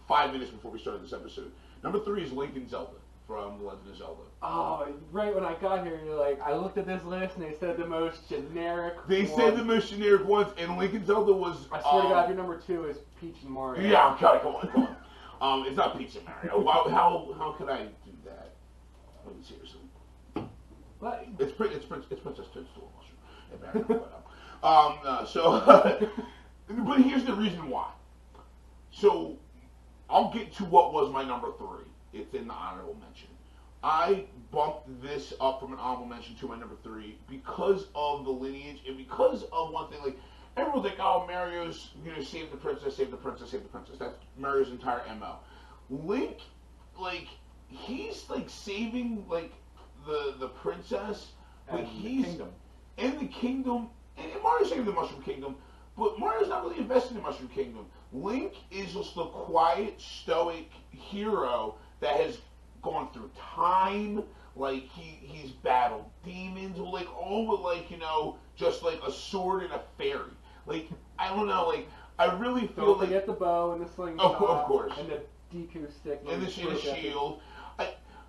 [0.07, 1.51] five minutes before we started this episode.
[1.83, 4.21] Number three is Link and Zelda from The Legend of Zelda.
[4.41, 7.57] Oh, right when I got here, you're like, I looked at this list and they
[7.59, 8.95] said the most generic.
[9.07, 9.39] They one.
[9.39, 11.67] said the most generic ones, and Link and Zelda was.
[11.71, 13.87] I swear to um, God, your number two is Peach and Mario.
[13.87, 14.95] Yeah, okay, come on, come on.
[15.39, 16.65] Um, it's not Pizza Mario.
[16.65, 18.53] How how how could I do that?
[19.25, 19.81] I mean, seriously,
[20.99, 22.91] But it's it's Prin- it's Princess Toadstool
[24.63, 25.61] um, uh, so,
[26.69, 27.89] but here's the reason why.
[28.91, 29.37] So,
[30.09, 31.85] I'll get to what was my number three.
[32.13, 33.27] It's in the honorable mention.
[33.83, 38.31] I bumped this up from an honorable mention to my number three because of the
[38.31, 39.99] lineage and because of one thing.
[40.03, 40.17] Like
[40.55, 43.97] everyone think, oh, Mario's you know save the princess, save the princess, save the princess.
[43.99, 45.35] That's Mario's entire mo.
[45.89, 46.39] Link,
[46.99, 47.27] like
[47.69, 49.53] he's like saving like
[50.07, 51.27] the the princess,
[51.69, 52.49] and the he's kingdom.
[52.97, 55.55] in the kingdom, and Mario's saving the Mushroom Kingdom,
[55.97, 57.85] but Mario's not really invested in the Mushroom Kingdom.
[58.13, 62.37] Link is just the quiet, stoic hero that has
[62.81, 64.23] gone through time.
[64.55, 69.63] Like he he's battled demons, like all with like you know just like a sword
[69.63, 70.31] and a fairy.
[70.65, 70.89] Like
[71.19, 74.25] I don't know, like I really feel Don't like forget the bow and the slingshot.
[74.35, 74.93] Of- of course.
[74.97, 75.21] And the
[75.53, 76.21] Deku stick.
[76.27, 77.41] and the Break shield.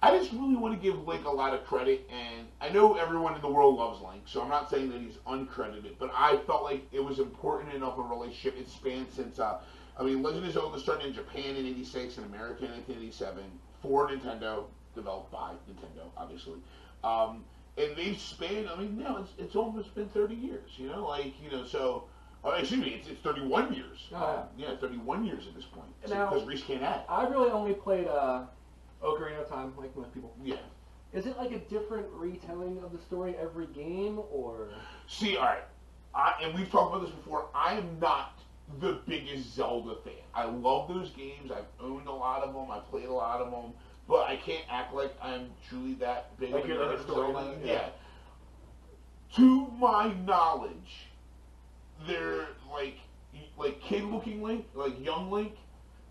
[0.00, 3.34] I just really want to give Link a lot of credit, and I know everyone
[3.34, 6.62] in the world loves Link, so I'm not saying that he's uncredited, but I felt
[6.62, 8.56] like it was important enough a relationship.
[8.58, 9.58] It spanned since uh,
[9.98, 13.42] I mean, Legend of Zelda started in Japan in '86 and America in 1987
[13.82, 16.58] for Nintendo, developed by Nintendo, obviously.
[17.02, 17.44] Um,
[17.76, 18.68] and they've spanned.
[18.68, 20.70] I mean, now it's it's almost been 30 years.
[20.76, 22.04] You know, like you know, so.
[22.44, 24.06] Oh, excuse me, it's, it's 31 years.
[24.14, 24.68] Oh, yeah.
[24.68, 25.88] Um, yeah, 31 years at this point.
[26.02, 27.02] Because Reese can't add.
[27.08, 28.44] I really only played uh,
[29.02, 30.34] Ocarina of Time, like most people.
[30.42, 30.56] Yeah.
[31.12, 34.68] Is it like a different retelling of the story every game, or
[35.06, 35.64] See, all right,
[36.14, 37.46] I, and we've talked about this before.
[37.54, 38.38] I am not
[38.80, 40.12] the biggest Zelda fan.
[40.34, 41.50] I love those games.
[41.50, 42.70] I've owned a lot of them.
[42.70, 43.72] I played a lot of them,
[44.06, 47.00] but I can't act like I'm truly that big Like of a you're like a
[47.00, 47.56] of story Zelda.
[47.64, 47.72] Yeah.
[47.72, 47.88] yeah.
[49.36, 51.06] To my knowledge,
[52.06, 52.98] they're like
[53.56, 55.54] like kid looking Link, like young Link.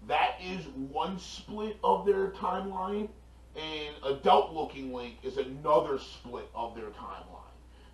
[0.07, 3.09] That is one split of their timeline,
[3.55, 7.41] and adult looking Link is another split of their timeline.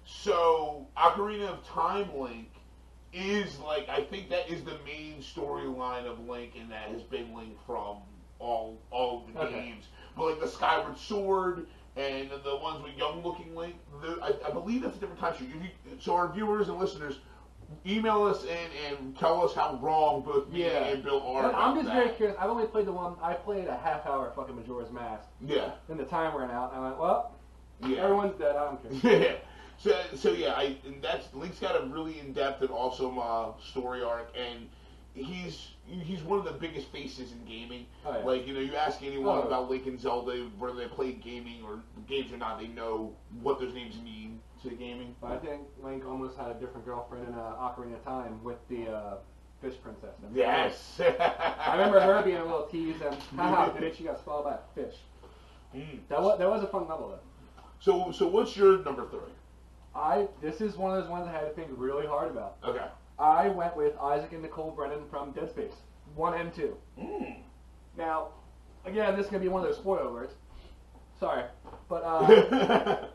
[0.05, 2.49] So Ocarina of Time Link
[3.13, 7.33] is like I think that is the main storyline of Link, and that has been
[7.33, 7.97] Link from
[8.39, 9.51] all all the Okay.
[9.51, 9.87] games.
[10.15, 14.51] But like the Skyward Sword and the ones with young looking Link, the, I, I
[14.51, 15.33] believe that's a different time.
[15.39, 17.19] You, so our viewers and listeners,
[17.85, 20.85] email us and, and tell us how wrong both me Yeah.
[20.85, 21.47] and Bill are.
[21.47, 21.95] And I'm just that.
[21.95, 22.37] very curious.
[22.39, 23.15] I've only played the one.
[23.21, 25.27] I played a half hour of fucking Majora's Mask.
[25.41, 26.71] Yeah, Then the time ran out.
[26.73, 27.31] And I went, well,
[27.85, 27.97] yeah.
[28.03, 28.55] everyone's dead.
[28.55, 29.21] I don't care.
[29.21, 29.35] Yeah.
[29.79, 33.47] So, so yeah, I and that's Link's got a really in depth and awesome uh,
[33.71, 34.69] story arc, and
[35.15, 37.87] he's he's one of the biggest faces in gaming.
[38.05, 38.23] Oh, yeah.
[38.23, 39.41] Like you know, you ask anyone Oh.
[39.47, 43.59] about Link and Zelda, whether they played gaming or games or not, they know what
[43.59, 45.15] those names mean to gaming.
[45.21, 48.57] But I think Link almost had a different girlfriend in uh, Ocarina of Time with
[48.69, 49.13] the uh,
[49.61, 50.15] fish princess.
[50.33, 50.99] Yes.
[50.99, 54.59] I remember her being a little tease and, haha, bitch, you got swallowed by a
[54.75, 54.95] fish.
[55.75, 55.99] Mm.
[56.09, 57.63] That was, that was a fun level, though.
[57.79, 59.19] So, so what's your number three?
[59.95, 62.57] I This is one of those ones I had to think really hard about.
[62.63, 62.85] Okay.
[63.19, 65.73] I went with Isaac and Nicole Brennan from Dead Space
[66.15, 66.77] 1 and 2.
[66.99, 67.37] Mm.
[67.97, 68.29] Now,
[68.85, 70.33] again, this is going to be one of those spoiler alerts.
[71.19, 71.43] Sorry.
[71.89, 73.07] But uh,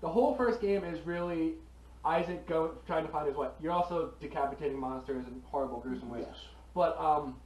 [0.00, 1.54] the whole first game is really
[2.04, 3.50] Isaac go, trying to find his wife.
[3.62, 6.24] You're also decapitating monsters in horrible, gruesome ways.
[6.26, 6.38] yes.
[6.74, 7.36] But um,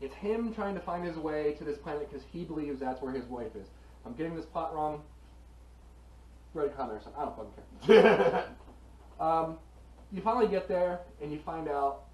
[0.00, 3.12] it's him trying to find his way to this planet because he believes that's where
[3.12, 3.66] his wife is.
[4.06, 5.02] I'm getting this plot wrong.
[6.56, 7.20] A comment or something.
[7.20, 8.44] I don't fucking care.
[9.20, 9.58] Um,
[10.10, 12.04] you finally get there and you find out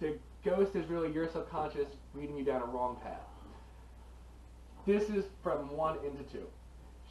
[0.00, 3.22] the ghost is really your subconscious leading you down a wrong path.
[4.86, 6.46] This is from one into two.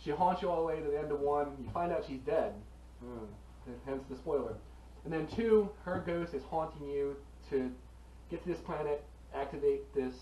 [0.03, 1.47] She haunts you all the way to the end of one.
[1.61, 2.53] You find out she's dead.
[3.03, 3.25] Hmm.
[3.85, 4.55] Hence the spoiler.
[5.03, 7.15] And then two, her ghost is haunting you
[7.49, 7.69] to
[8.29, 9.03] get to this planet,
[9.35, 10.13] activate this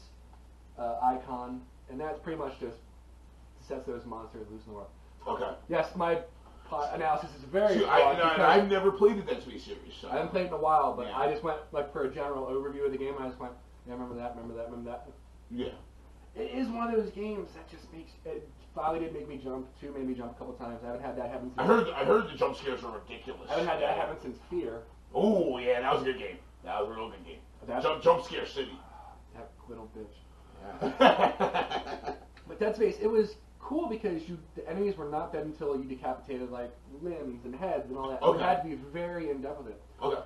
[0.78, 2.78] uh, icon, and that's pretty much just
[3.68, 4.90] sets those monsters loose in the world.
[5.28, 5.52] okay.
[5.70, 6.20] Yes, my
[6.94, 9.94] analysis is very broad I, because I've never played the Space series.
[10.02, 10.10] So.
[10.10, 11.18] I haven't played in a while, but Yeah.
[11.18, 13.14] I just went like for a general overview of the game.
[13.20, 13.54] I just went,
[13.86, 15.08] yeah, remember that, remember that, remember that.
[15.50, 15.74] Yeah.
[16.36, 18.48] It is one of those games that just makes it.
[18.78, 19.66] Finally, did make me jump.
[19.82, 20.80] Two made me jump a couple times.
[20.84, 21.50] I haven't had that happen.
[21.50, 21.88] Since, I heard.
[21.90, 23.50] I heard the jump scares were ridiculous.
[23.50, 24.84] I haven't had that happen since Fear.
[25.16, 26.38] Oh yeah, that was a good game.
[26.64, 27.40] That was a real good game.
[27.68, 28.72] That, Jump, jump scare city.
[29.36, 30.92] that little bitch.
[31.00, 32.14] yeah.
[32.48, 35.84] But Dead Space, it was cool because you the enemies were not dead until you
[35.84, 38.22] decapitated like limbs and heads and all that.
[38.22, 38.38] Okay.
[38.40, 39.82] You had to be very in depth with it.
[40.02, 40.22] okay.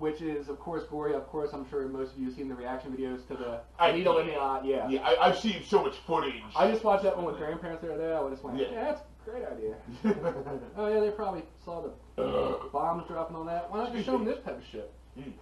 [0.00, 1.12] Which is, of course, gory.
[1.14, 3.92] Of course, I'm sure most of you have seen the reaction videos to the I-
[3.92, 4.62] needle in the eye.
[4.64, 4.88] Yeah.
[4.88, 6.42] Yeah, I, I've seen so much footage.
[6.56, 8.16] I just watched that one with grandparents that were there.
[8.16, 8.68] I was just went, Yeah.
[8.72, 9.74] yeah, that's a great idea.
[10.78, 11.82] oh yeah, they probably saw
[12.16, 13.70] the Uh, bombs dropping on that.
[13.70, 14.90] Why not just show them this type of shit?
[15.18, 15.32] Mm.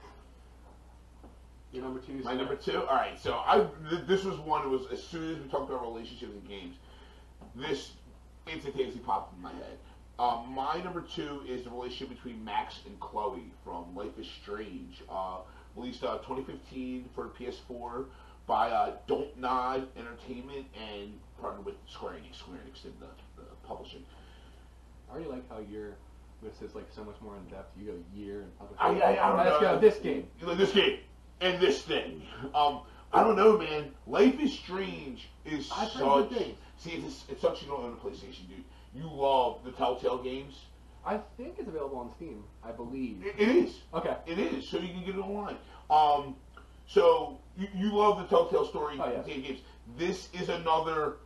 [1.72, 2.14] Your number two.
[2.24, 2.78] My number two.
[2.78, 4.64] All right, so I th- this was one.
[4.66, 6.74] It was as soon as we talked about relationships and games,
[7.54, 7.92] this
[8.52, 9.78] instantaneously popped in my head.
[10.18, 15.02] Um, my number two is the relationship between Max and Chloe from Life is Strange,
[15.08, 15.38] uh,
[15.76, 18.06] released uh, 2015 for PS4
[18.46, 22.36] by uh, Don't Nod Entertainment and partnered with Square Enix.
[22.38, 24.02] Square Enix did the, the publishing.
[25.08, 25.94] I already like how your
[26.42, 27.70] list is like so much more in depth.
[27.78, 28.80] You go year and public.
[28.80, 29.74] I, I, I don't Let's know.
[29.74, 29.80] go.
[29.80, 30.26] This game.
[30.40, 30.98] You know, this game
[31.40, 32.22] and this thing.
[32.54, 32.80] Um,
[33.12, 33.90] I don't know, man.
[34.06, 36.30] Life is Strange is I've such.
[36.78, 38.64] See, it's, it's such you don't own a PlayStation, dude.
[38.94, 40.54] You love the Telltale games.
[41.04, 42.44] I think it's available on Steam.
[42.64, 43.24] I believe.
[43.24, 43.80] It, it is.
[43.94, 44.16] Okay.
[44.26, 44.68] It is.
[44.68, 45.56] So you can get it online.
[45.90, 46.36] Um,
[46.86, 49.22] so you, you love the Telltale story Oh, yeah.
[49.22, 49.60] games.
[49.96, 51.16] This is another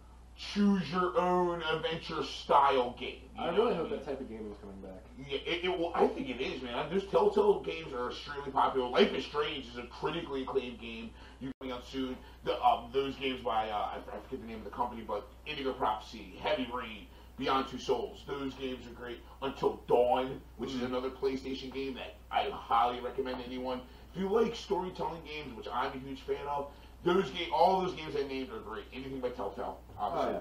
[0.54, 3.20] choose your own adventure style game.
[3.38, 3.98] I really hope mean?
[3.98, 5.02] that type of game is coming back.
[5.28, 5.92] Yeah, it, it will.
[5.94, 6.90] I think it is, man.
[6.90, 8.88] Those Telltale games are extremely popular.
[8.88, 11.10] Life is Strange is a critically acclaimed game.
[11.40, 12.16] You coming out soon.
[12.44, 15.28] The, um, those games by uh, I, I forget the name of the company, but
[15.46, 17.06] Indigo Prophecy, Heavy Rain,
[17.38, 18.22] Beyond Two Souls.
[18.26, 19.20] Those games are great.
[19.40, 23.80] Until Dawn, which is another PlayStation game that I highly recommend to anyone.
[24.14, 26.68] If you like storytelling games, which I'm a huge fan of,
[27.04, 28.84] those game, all those games I named are great.
[28.92, 30.30] Anything by Telltale, obviously.
[30.30, 30.40] Oh, yeah.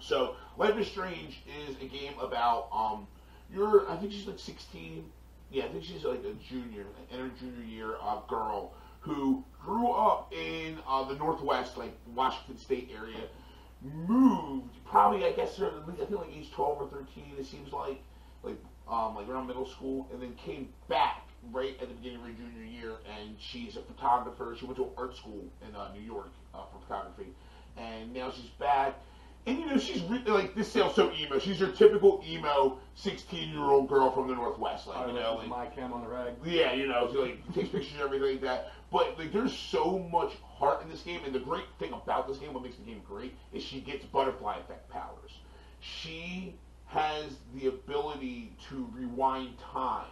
[0.00, 3.06] So, Life is Strange is a game about um,
[3.52, 3.88] you're.
[3.90, 5.04] I think she's like 16.
[5.50, 9.90] Yeah, I think she's like a junior, in her junior year, uh, girl who grew
[9.90, 13.18] up in uh, the Northwest, like Washington State area.
[13.82, 17.32] Moved probably, I guess, I think like age 12 or 13.
[17.38, 18.00] It seems like,
[18.44, 22.26] like, um, like around middle school, and then came back right at the beginning of
[22.26, 22.92] her junior year.
[23.18, 24.54] And she's a photographer.
[24.56, 27.32] She went to art school in uh, New York uh, for photography,
[27.76, 29.00] and now she's back.
[29.44, 31.40] And you know, she's re- like this sounds so emo.
[31.40, 35.92] She's your typical emo sixteen-year-old girl from the Northwest, like you know, like, my cam
[35.92, 36.34] on the rag.
[36.44, 38.72] yeah, you know, she like takes pictures and everything like that.
[38.92, 42.38] But like, there's so much heart in this game, and the great thing about this
[42.38, 45.32] game, what makes the game great, is she gets butterfly effect powers.
[45.80, 46.54] She
[46.86, 50.04] has the ability to rewind time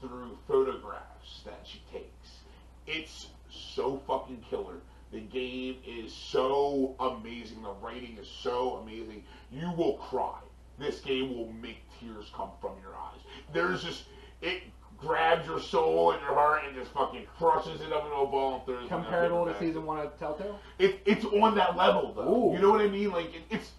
[0.00, 2.38] through photographs that she takes.
[2.86, 4.76] It's so fucking killer.
[5.10, 7.60] The game is so amazing.
[7.62, 9.24] The writing is so amazing.
[9.50, 10.38] You will cry.
[10.78, 13.20] This game will make tears come from your eyes.
[13.52, 14.04] There's just
[14.40, 14.62] it
[15.00, 18.56] grabs your soul and your heart and just fucking crushes it up into a ball
[18.56, 20.58] and throws it in a Comparable to season one of Telltale.
[20.78, 22.50] It, it's on that level though.
[22.50, 22.54] Ooh.
[22.54, 23.10] You know what I mean?
[23.10, 23.70] Like it, it's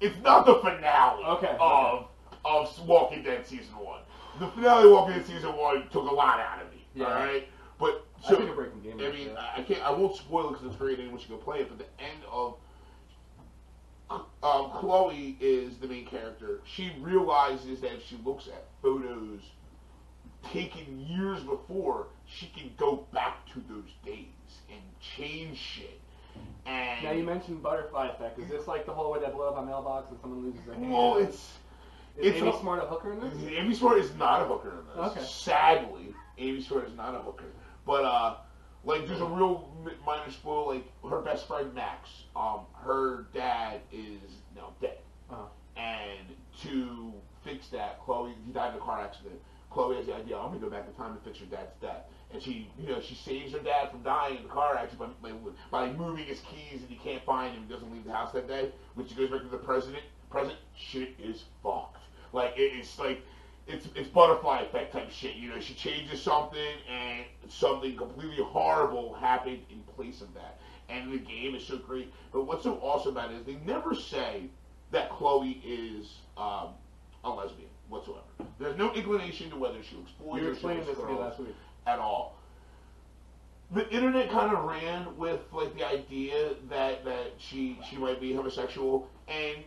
[0.00, 2.08] it's not the finale Okay, of
[2.44, 4.00] of Walking Dead season one.
[4.38, 6.86] The finale of Walking Dead season one took a lot out of me.
[6.94, 7.04] Yeah.
[7.06, 9.00] All right, but I so breaking game.
[9.00, 9.38] I mean, that.
[9.56, 9.82] I I can't.
[9.82, 10.98] I won't spoil it because it's great.
[10.98, 11.68] Anyone should go play it.
[11.68, 12.56] But the end of
[14.10, 16.60] um, Chloe is the main character.
[16.64, 19.40] She realizes that if she looks at photos
[20.52, 24.26] taken years before, she can go back to those days
[24.70, 26.00] and change shit.
[26.66, 28.38] And Now you mentioned butterfly effect.
[28.38, 30.74] Is this like the whole way they blow up a mailbox and someone loses a
[30.74, 30.92] hand?
[30.92, 31.34] well, it's
[32.16, 33.34] is it's Amy a- Smart a hooker in this?
[33.56, 35.10] Amy Smart is not a hooker in this.
[35.12, 35.24] Okay.
[35.24, 37.44] Sadly, Amy Smart is not a hooker.
[37.86, 38.36] But uh,
[38.84, 40.68] like, there's a real mi- minor spoil.
[40.68, 44.20] Like, her best friend Max, um, her dad is
[44.54, 44.98] now dead,
[45.30, 45.42] Uh-huh.
[45.76, 46.26] and
[46.62, 47.12] to
[47.44, 49.40] fix that, Chloe he died in a car accident.
[49.70, 52.04] Chloe has the idea, I'm gonna go back in time to fix her dad's death.
[52.32, 55.30] And she, you know, she saves her dad from dying in the car accident by,
[55.30, 55.38] by,
[55.70, 57.64] by moving his keys and he can't find him.
[57.66, 58.70] He doesn't leave the house that day.
[58.94, 62.02] When she goes back to the president, present, shit is fucked.
[62.32, 63.22] Like it, it's like
[63.66, 65.36] it's it's butterfly effect type shit.
[65.36, 70.60] You know, she changes something and something completely horrible happened in place of that.
[70.88, 72.12] And the game is so great.
[72.32, 74.44] But what's so awesome about it is they never say
[74.90, 76.70] that Chloe is um,
[77.24, 78.22] a lesbian whatsoever.
[78.58, 81.40] There's no inclination to whether she looks boys or she looks girls
[81.86, 82.36] at all.
[83.72, 88.32] The internet kind of ran with like the idea that that she she might be
[88.32, 89.58] homosexual, and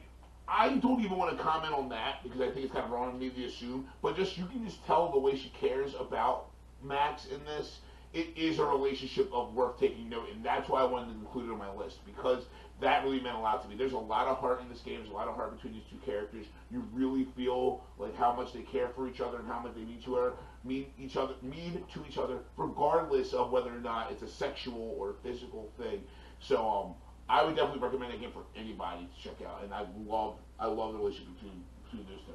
[0.48, 3.14] I don't even want to comment on that because I think it's kind of wrong
[3.14, 3.88] of me to assume.
[4.02, 6.48] But just you can just tell the way she cares about
[6.84, 7.80] Max in this.
[8.14, 11.50] It is a relationship of worth taking note, and that's why I wanted to include
[11.50, 12.44] it on my list because
[12.82, 13.76] that really meant a lot to me.
[13.76, 14.98] There's a lot of heart in this game.
[14.98, 16.46] There's a lot of heart between these two characters.
[16.72, 19.84] You really feel like how much they care for each other and how much they
[19.84, 20.34] mean to her,
[20.64, 24.96] mean each other, mean to each other, regardless of whether or not it's a sexual
[24.98, 26.04] or physical thing.
[26.40, 26.94] So, um,
[27.30, 29.64] I would definitely recommend that game for anybody to check out.
[29.64, 32.34] And I love, I love the relationship between between those two.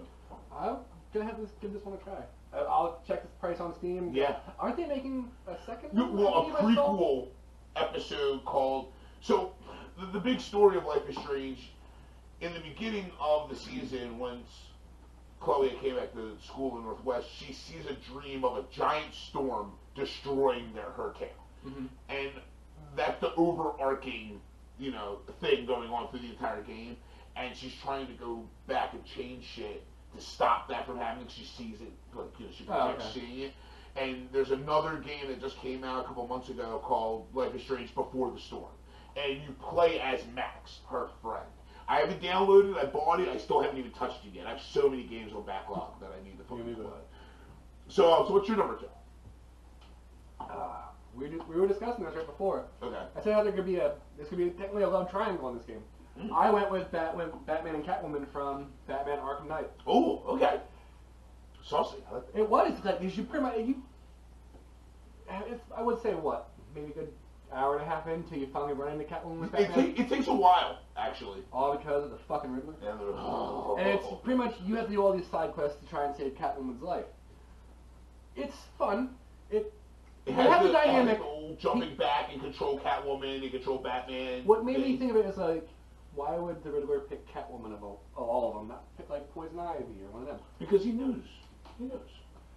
[0.57, 0.79] I'm
[1.13, 2.23] gonna have this give this one a try.
[2.55, 4.11] I'll check the price on Steam.
[4.15, 4.37] Yeah.
[4.59, 5.93] Aren't they making a second?
[5.93, 6.89] No, well, a believe I saw?
[6.89, 7.29] prequel
[7.77, 8.93] episode called.
[9.21, 9.53] So,
[9.99, 11.71] the, the big story of Life is Strange,
[12.41, 14.49] in the beginning of the season, once
[15.41, 19.73] Chloe came back to school in Northwest, she sees a dream of a giant storm
[19.95, 21.29] destroying their her town,
[21.67, 21.89] Mhm.
[22.09, 22.31] and
[22.95, 24.41] that's the overarching,
[24.79, 26.97] you know, thing going on through the entire game.
[27.37, 29.85] And she's trying to go back and change shit
[30.17, 31.29] to stop that from happening.
[31.29, 33.05] She sees it, like you know, she Oh, okay.
[33.13, 33.53] seeing it.
[33.95, 37.63] And there's another game that just came out a couple months ago called Life is
[37.63, 38.73] Strange Before the Storm.
[39.19, 41.45] And you play as Max, her friend.
[41.89, 44.47] I have it downloaded, it, I bought it, I still haven't even touched it yet.
[44.47, 46.85] I have so many games on backlog that I need to fucking play.
[47.89, 48.87] So, uh, so what's your number two?
[50.41, 50.83] Uh,
[51.15, 52.67] we, did- we were discussing this right before.
[52.83, 53.01] Okay.
[53.17, 55.57] I said how there could be a this could be technically a love triangle in
[55.57, 55.83] this game.
[56.21, 56.33] Mm.
[56.33, 59.71] I went with Batman, Batman and Catwoman from Batman Arkham Knight.
[59.87, 60.61] Oh, okay.
[61.65, 61.99] Saucy.
[62.11, 62.39] I like that.
[62.39, 63.83] It was like you should pretty much you.
[65.47, 67.13] It's, I would say what maybe a good
[67.53, 69.95] hour and a half in until you finally run into Catwoman with It, Batman.
[69.95, 71.43] ta- it takes a while, actually.
[71.53, 72.75] all because of the fucking Riddler.
[72.81, 73.77] They're- oh.
[73.79, 76.17] And it's pretty much you have to do all these side quests to try and
[76.17, 77.07] save Catwoman's life.
[78.37, 79.17] It's fun.
[79.51, 79.73] It It
[80.27, 83.79] They has have the, dynamic- it has the jumping back and control Catwoman and control
[83.79, 84.45] Batman.
[84.45, 84.99] what made me thing.
[84.99, 85.67] think of it is like,
[86.15, 89.33] why would the Riddler pick Catwoman of all, of all of them, not pick like
[89.33, 90.39] Poison Ivy or one of them?
[90.59, 91.23] because he knows,
[91.79, 92.11] he knows,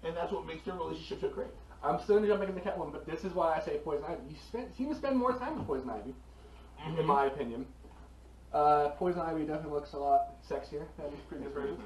[0.03, 1.47] and that's what makes their relationship so great.
[1.83, 4.21] I'm still gonna jump into Catwoman, but this is why I say Poison Ivy.
[4.29, 6.13] You spend, seem to spend more time with Poison Ivy,
[6.85, 6.99] Mm-hmm.
[6.99, 7.65] in my opinion.
[8.53, 11.79] Uh, Poison Ivy definitely looks a lot sexier than previous versions.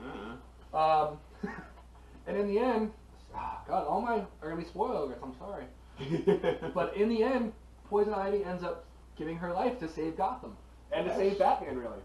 [0.74, 0.78] Mhm.
[0.78, 1.20] Um,
[2.28, 2.92] and in the end,
[3.36, 5.16] ah, God, all my are gonna be spoilers.
[5.22, 5.66] I'm sorry.
[6.74, 7.54] But in the end,
[7.90, 8.86] Poison Ivy ends up
[9.18, 10.58] giving her life to save Gotham
[10.92, 11.18] and to Yes.
[11.18, 12.00] save Batman, really.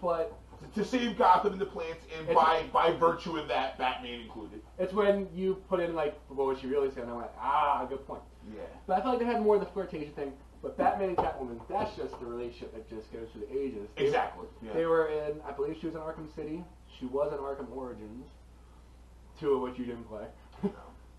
[0.00, 0.32] But
[0.74, 4.62] to save Gotham and the plants, and It's- by by virtue of that, Batman included.
[4.78, 7.06] it's when you put in like, what was she really saying?
[7.06, 8.22] And I went, ah, good point.
[8.54, 8.62] Yeah.
[8.86, 10.32] But I feel like they had more of the flirtation thing.
[10.62, 13.88] But Batman and Catwoman, that's just the relationship that just goes through the ages.
[13.96, 14.46] They- Exactly.
[14.60, 14.72] Yeah.
[14.72, 16.64] They were in, I believe she was in Arkham City.
[16.98, 18.26] She was in Arkham Origins,
[19.38, 20.26] two of which you didn't play.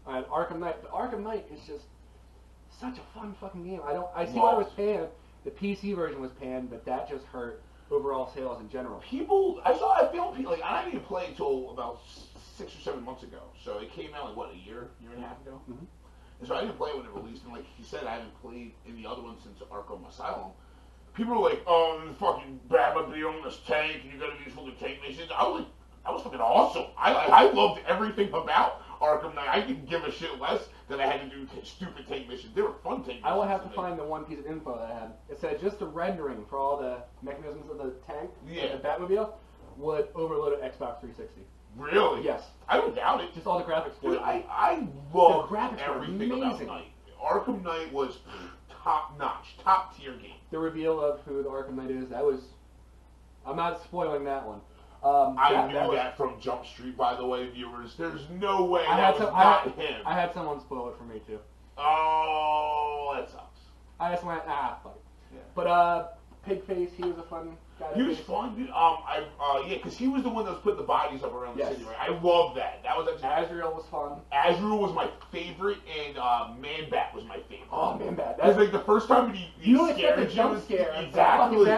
[0.08, 1.86] and Arkham Knight, but Arkham Knight is just
[2.70, 3.82] such a fun fucking game.
[3.86, 5.08] I don't, I see why it was panned.
[5.46, 9.00] The PC version was panned, but that just hurt overall sales in general.
[9.00, 12.02] people, I saw, I feel people like I didn't even play until about
[12.56, 13.42] six or seven months ago.
[13.64, 15.60] So it came out like what a year, year and a half ago.
[15.70, 15.86] Mhm.
[16.40, 17.44] And so I didn't play when it released.
[17.44, 20.52] And like he said, I haven't played in the other one since Arkham Asylum.
[21.14, 24.44] People were like, "Oh, this fucking Baba Batmobile on this tank, and you got to
[24.44, 25.70] use fucking tank missions." I was like,
[26.06, 29.48] "That was fucking awesome." I I loved everything about Arkham Knight.
[29.50, 32.54] I didn't give a shit less that I had to do t- stupid tank missions.
[32.56, 33.24] They were fun tank missions.
[33.26, 33.76] I will have to me.
[33.76, 35.12] find the one piece of info that I had.
[35.30, 38.64] It said just the rendering for all the mechanisms of the tank Yeah.
[38.64, 39.32] and the Batmobile
[39.78, 41.42] would overload an Xbox 360.
[41.78, 42.24] Really?
[42.24, 43.34] Yes, I don't doubt it.
[43.34, 44.22] just all the graphics for Dude, it.
[44.22, 46.62] I, I love The graphics were everything about.
[46.66, 46.92] Knight.
[47.24, 48.18] Arkham Knight was
[48.84, 50.34] top notch, top tier game.
[50.52, 52.42] the reveal of who the Arkham Knight is, that was.
[53.46, 54.60] I'm not spoiling that one.
[55.04, 57.96] Um, I that, knew that that, from Jump Street, by the way, viewers.
[57.98, 59.36] There's no way I that had was some.
[59.36, 60.02] I not had, him.
[60.06, 61.40] I had someone spoil it for me too.
[61.78, 63.60] oh, that sucks.
[64.00, 64.96] I just went ah fuck.
[64.96, 65.36] it.
[65.36, 65.42] Yeah.
[65.56, 66.08] But uh,
[66.48, 67.88] Pigface, he was a fun guy.
[67.96, 68.26] He was face.
[68.26, 68.68] fun, dude.
[68.70, 68.74] Um,
[69.06, 71.56] I, uh, yeah, because he was the one that was putting the bodies up around
[71.58, 71.74] the Yes.
[71.74, 71.84] city.
[71.86, 71.96] Right?
[72.10, 72.82] I love that.
[72.84, 73.46] That was actually.
[73.46, 74.20] Azrael was fun.
[74.32, 77.68] Azrael was my favorite, and uh, Man Bat was my favorite.
[77.72, 78.38] Oh man, bad.
[78.38, 80.92] Because That's like the first time he, he You scared you, jump was- scare.
[80.98, 81.70] Exactly,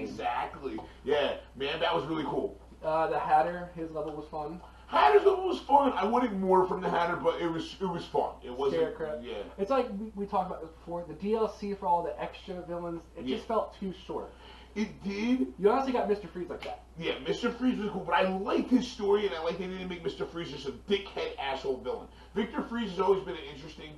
[0.00, 0.78] exactly.
[1.04, 2.59] Yeah, man, that was really cool.
[2.84, 3.70] Uh, the Hatter.
[3.74, 4.60] His level was fun.
[4.86, 5.92] Hatter's level was fun.
[5.92, 8.30] I wanted more from the Hatter, but it was it was fun.
[8.44, 8.82] It wasn't.
[8.82, 9.20] Scarecrow.
[9.22, 11.04] Yeah, It's like we, we talked about this before.
[11.06, 13.36] The DLC for all the extra villains, it Yeah.
[13.36, 14.32] just felt too short.
[14.74, 15.48] it did.
[15.58, 16.28] You honestly got Mr.
[16.28, 16.82] Freeze like that.
[16.98, 17.52] Yeah, Mr.
[17.56, 20.28] Freeze was cool, but I liked his story, and I liked they didn't make Mr.
[20.28, 22.06] Freeze just a dickhead asshole villain.
[22.34, 23.90] Victor Freeze has always been an interesting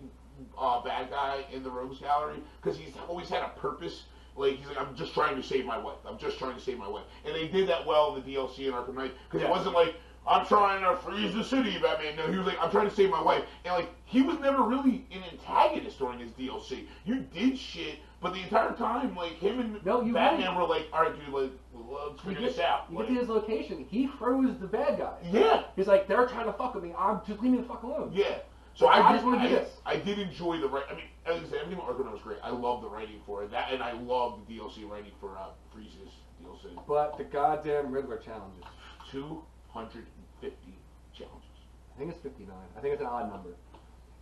[0.58, 4.04] uh, bad guy in the Rogues Gallery because he's always had a purpose.
[4.36, 5.98] Like he's like, I'm just trying to save my wife.
[6.08, 8.60] I'm just trying to save my wife, and they did that well in the DLC
[8.66, 9.48] in Arkham Knight because Yeah.
[9.48, 9.94] it wasn't like
[10.26, 12.14] I'm trying to freeze the city, Batman.
[12.16, 14.62] No, he was like, I'm trying to save my wife, and like he was never
[14.62, 16.86] really an antagonist during his DLC.
[17.04, 20.68] You did shit, but the entire time, like him and No, you Batman really- were
[20.68, 22.86] like, all right, dude, like let's figure get, this out.
[22.90, 23.84] you Like, get to his location.
[23.90, 25.24] He froze the bad guys.
[25.30, 26.94] yeah, He's like, they're trying to fuck with me.
[26.96, 28.12] I'm just leave me the fuck alone.
[28.14, 28.38] yeah.
[28.74, 29.70] So I, just wanna do this.
[29.84, 30.84] I did enjoy the right.
[30.90, 32.38] I mean, as I said, everything Arkham was great.
[32.42, 33.50] I love the writing for it.
[33.50, 36.70] That, and I love the DLC writing for uh, Freeze's DLC.
[36.88, 38.64] But the goddamn Riddler challenges.
[39.10, 40.74] Two hundred and fifty
[41.14, 41.48] challenges.
[41.94, 42.56] I think it's 59.
[42.76, 43.50] I think it's an odd number.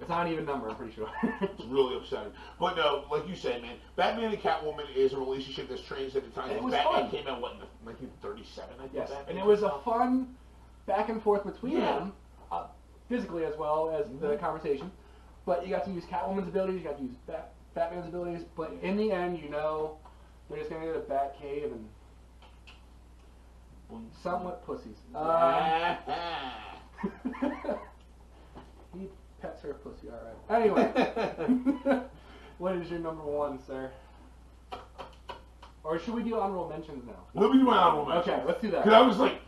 [0.01, 0.69] It's not an even number.
[0.69, 1.09] I'm pretty sure.
[1.43, 2.33] It's really upsetting.
[2.59, 6.25] But no, like you said, man, Batman and Catwoman is a relationship that's changed at
[6.25, 6.51] the time.
[6.51, 7.11] It was Batman fun.
[7.11, 9.09] came out what in 1937, I guess.
[9.11, 10.35] yes, and it was a fun
[10.87, 11.99] back and forth between Yeah.
[11.99, 12.13] them,
[13.11, 14.41] physically as well as the Mhm.
[14.41, 14.91] conversation.
[15.45, 16.81] But you got to use Catwoman's abilities.
[16.81, 18.45] You got to use Bat- Batman's abilities.
[18.57, 19.99] But in the end, you know,
[20.49, 21.89] they're just gonna go to Bat Cave and
[24.23, 24.97] somewhat pussies.
[25.15, 25.27] Um,
[28.95, 29.09] he
[29.43, 30.09] pets her pussy.
[30.09, 30.63] All right.
[30.63, 32.03] Anyway,
[32.59, 33.91] what is your number one, sir?
[35.83, 37.25] Or should we do honorable mentions now?
[37.35, 38.35] Let me do my honorable mention.
[38.35, 38.85] Okay, let's do that.
[38.85, 39.41] Because I was like,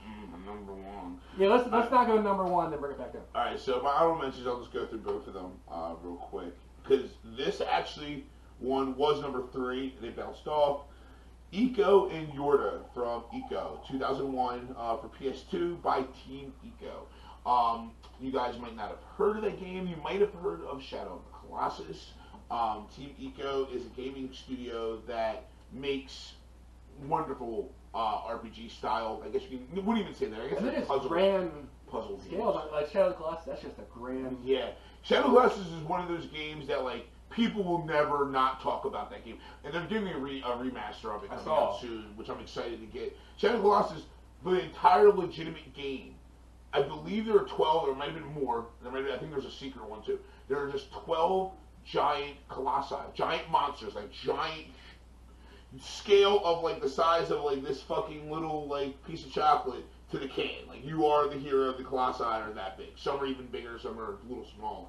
[0.47, 1.19] number one.
[1.39, 3.29] Yeah, let's let's not go number one, then bring it back up.
[3.35, 6.17] All right, so my honorable mentions, I'll just go through both of them uh, real
[6.17, 8.27] quick because this actually
[8.59, 9.95] one was number three.
[10.01, 10.83] They bounced off.
[11.53, 17.05] Ico and Yorda from Ico, 2001 uh, for PS2 by Team Ico.
[17.45, 19.87] Um, you guys might not have heard of that game.
[19.87, 22.13] You might have heard of Shadow of the Colossus.
[22.51, 26.33] Um, Team Ico is a gaming studio that makes
[27.07, 29.23] wonderful uh, RPG style.
[29.25, 30.41] I guess you, can, you wouldn't even say that.
[30.41, 31.11] I guess And it is puzzle.
[31.11, 31.51] ran
[31.91, 32.73] puzzle Scales games.
[32.73, 33.45] like Shadow of Colossus.
[33.47, 34.39] That's just a grand.
[34.45, 34.71] Yeah,
[35.03, 39.11] Shadow Colossus is one of those games that like people will never not talk about
[39.11, 42.29] that game, and they're giving a, re- a remaster of it coming out soon, which
[42.29, 43.17] I'm excited to get.
[43.37, 44.03] Shadow Colossus,
[44.45, 46.15] the entire legitimate game.
[46.75, 48.65] I believe there are 12, there might have been more.
[48.83, 50.19] There might be, I think there's a secret one too.
[50.49, 51.53] There are just 12
[51.85, 54.69] giant colossi, giant monsters, like giant
[55.81, 60.19] scale of like the size of like this fucking little like piece of chocolate to
[60.19, 60.69] the can.
[60.69, 62.91] Like you are the hero, of the colossi are that big.
[62.97, 64.87] Some are even bigger, some are a little smaller.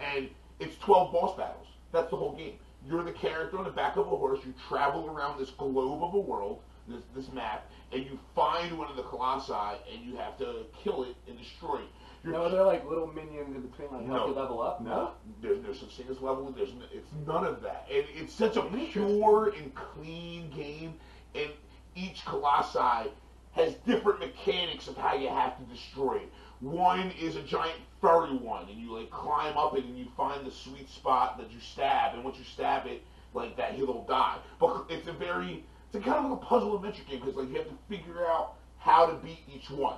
[0.00, 0.28] And
[0.60, 1.66] it's 12 boss battles.
[1.92, 2.58] That's the whole game.
[2.86, 4.40] You're the character on the back of a horse.
[4.44, 8.88] You travel around this globe of a world, this, this map, and you find one
[8.88, 9.52] of the colossi
[9.92, 11.88] and you have to kill it and destroy it.
[12.26, 14.26] No, they're like little minions in between, like help No.
[14.28, 14.80] you level up.
[14.80, 16.50] no, there's no such thing as level.
[16.50, 20.94] There's n it's none of that, and it's such a pure and clean game.
[21.34, 21.50] And
[21.94, 23.10] each colossi
[23.52, 26.32] has different mechanics of how you have to destroy it.
[26.60, 30.46] One is a giant furry one, and you like climb up it, and you find
[30.46, 33.02] the sweet spot that you stab, and once you stab it,
[33.34, 34.38] like that, he'll die.
[34.58, 37.48] But it's a very, it's a kind of like a puzzle adventure game because like
[37.50, 39.96] you have to figure out how to beat each one.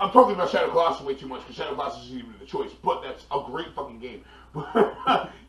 [0.00, 2.70] I'm talking about Shadow Colossus way too much because Shadow Colossus isn't even the choice,
[2.84, 4.24] but that's a great fucking game.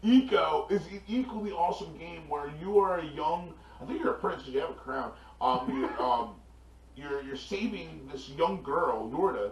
[0.03, 4.17] Ico is an equally awesome game where you are a young, I think you're a
[4.17, 5.11] prince because you have a crown.
[5.39, 6.35] Um, you're, um,
[6.95, 9.51] you're you're saving this young girl, Yorda,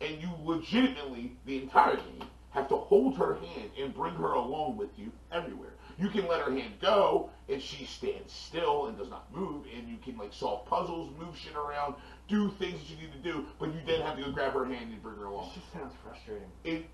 [0.00, 4.78] and you legitimately the entire game have to hold her hand and bring her along
[4.78, 5.74] with you everywhere.
[5.98, 9.88] You can let her hand go, and she stands still and does not move, and
[9.88, 11.94] you can like solve puzzles, move shit around,
[12.28, 14.64] do things that you need to do, but you then have to go grab her
[14.64, 15.50] hand and bring her along.
[15.54, 16.48] This just sounds frustrating.
[16.62, 16.86] It,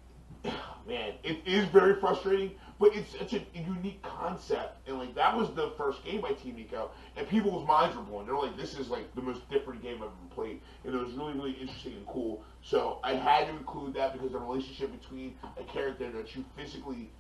[0.89, 5.53] man, it is very frustrating, but it's such a unique concept, and like that was
[5.55, 8.25] the first game by Team Ico, and people's minds were blown.
[8.25, 11.13] They're like, "This is like the most different game I've ever played," and it was
[11.13, 12.43] really, really interesting and cool.
[12.63, 17.11] So I had to include that because the relationship between a character that you physically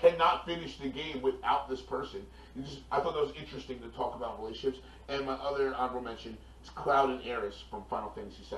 [0.00, 2.20] cannot finish the game without this person.
[2.60, 4.78] Just, I thought that was interesting to talk about relationships.
[5.08, 8.56] And my other honorable mention is Cloud and Aeris from Final Fantasy VII,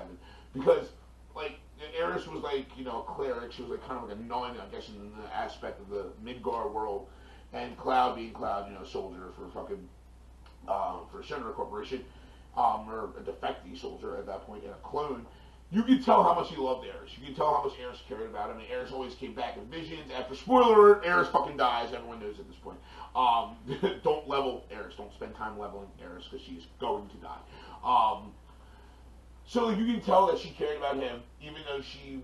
[0.53, 0.89] because
[1.35, 1.59] like
[1.99, 3.53] Aeris was like you know a cleric.
[3.53, 6.07] She was like kind of like a nun, I guess, in the aspect of the
[6.25, 7.09] Midgar world,
[7.53, 9.89] and Cloud being Cloud, you know, soldier for fucking
[10.69, 12.05] um, for Shinra Corporation,
[12.57, 15.27] um, or a defectee soldier at that point, and a clone.
[15.75, 17.11] You can tell how much he loved Aeris.
[17.19, 18.59] You can tell how much Aeris cared about him.
[18.59, 20.09] And Aeris always came back in visions.
[20.17, 21.93] After spoiler alert, Aeris fucking dies.
[21.93, 22.79] Everyone knows at this point.
[23.17, 23.57] Um,
[24.05, 24.95] don't level Aeris.
[24.97, 27.41] Don't spend time leveling Aeris because she's going to die.
[27.85, 28.33] Um,
[29.49, 32.23] so you can tell that she cared about him, even though she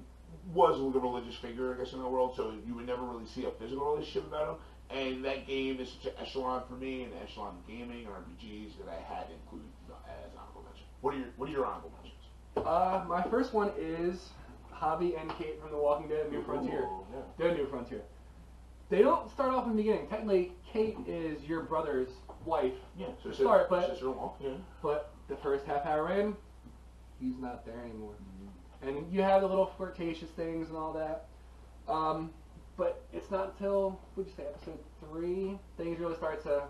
[0.55, 2.35] was a religious figure, I guess, in the world.
[2.37, 4.57] So you would never really see a physical relationship about him.
[4.97, 8.89] And that game is such an echelon for me, and echelon gaming or RPGs that
[8.89, 9.67] I had to include
[10.07, 10.87] as honorable mention.
[11.01, 12.20] What are your What are your honorable mentions?
[12.57, 14.29] Uh, my first one is
[14.75, 16.89] Javi and Kate from The Walking Dead: New Frontier.
[17.13, 17.21] Yeah.
[17.39, 18.03] They're New Frontier.
[18.89, 20.09] They don't start off in the beginning.
[20.09, 22.09] Technically, Kate is your brother's
[22.45, 24.51] wife, Yeah, so Start, but- sister-in-law, yeah.
[24.83, 26.35] but the first half hour in,
[27.21, 28.15] he's not there anymore.
[28.83, 31.27] And you have the little flirtatious things and all that.
[31.87, 32.33] Um,
[32.77, 34.79] but it's not until, would you say, episode
[35.09, 36.63] three, things really start to.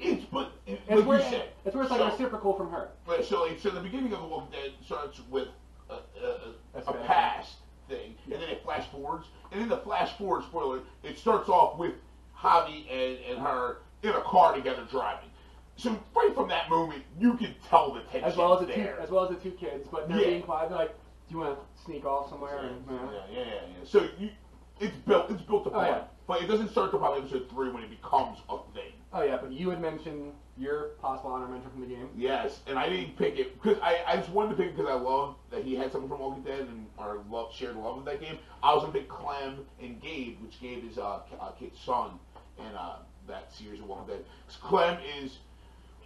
[0.00, 2.70] It's but it, It's like where, you said, it's where it's like so, reciprocal from
[2.70, 2.88] her.
[3.06, 5.48] Right, so like, so the beginning of The Walking Dead starts with
[5.90, 6.38] a, a, a,
[6.74, 7.06] That's a bad.
[7.06, 7.54] past
[7.88, 11.76] thing, and then it flash forwards, and in the flash forward spoiler, it starts off
[11.78, 11.92] with
[12.38, 15.28] Javi and, and her in a car together driving.
[15.76, 18.88] So right from that moment, you can tell the tension As well as the two,
[19.00, 20.26] as well as the two kids, but they're Yeah.
[20.26, 20.68] being quiet.
[20.70, 20.94] They're like,
[21.28, 23.84] "Do you want to sneak off somewhere?" yeah, And, yeah, yeah, yeah, yeah.
[23.84, 24.30] So you,
[24.78, 26.02] it's built, it's built oh, upon, Oh, yeah.
[26.26, 28.92] but it doesn't start to probably episode three when it becomes a thing.
[29.12, 32.08] Oh yeah, but you had mentioned your possible honor mention from the game.
[32.16, 34.90] Yes, and I didn't pick it because I, I just wanted to pick it because
[34.90, 38.04] I love that he had something from Walking Dead and our love shared love of
[38.04, 38.38] that game.
[38.62, 42.12] I was gonna pick Clem and Gabe, which Gabe is uh, uh Kate's son
[42.58, 42.96] in uh,
[43.26, 44.24] that series of Walking Dead.
[44.60, 45.38] Clem is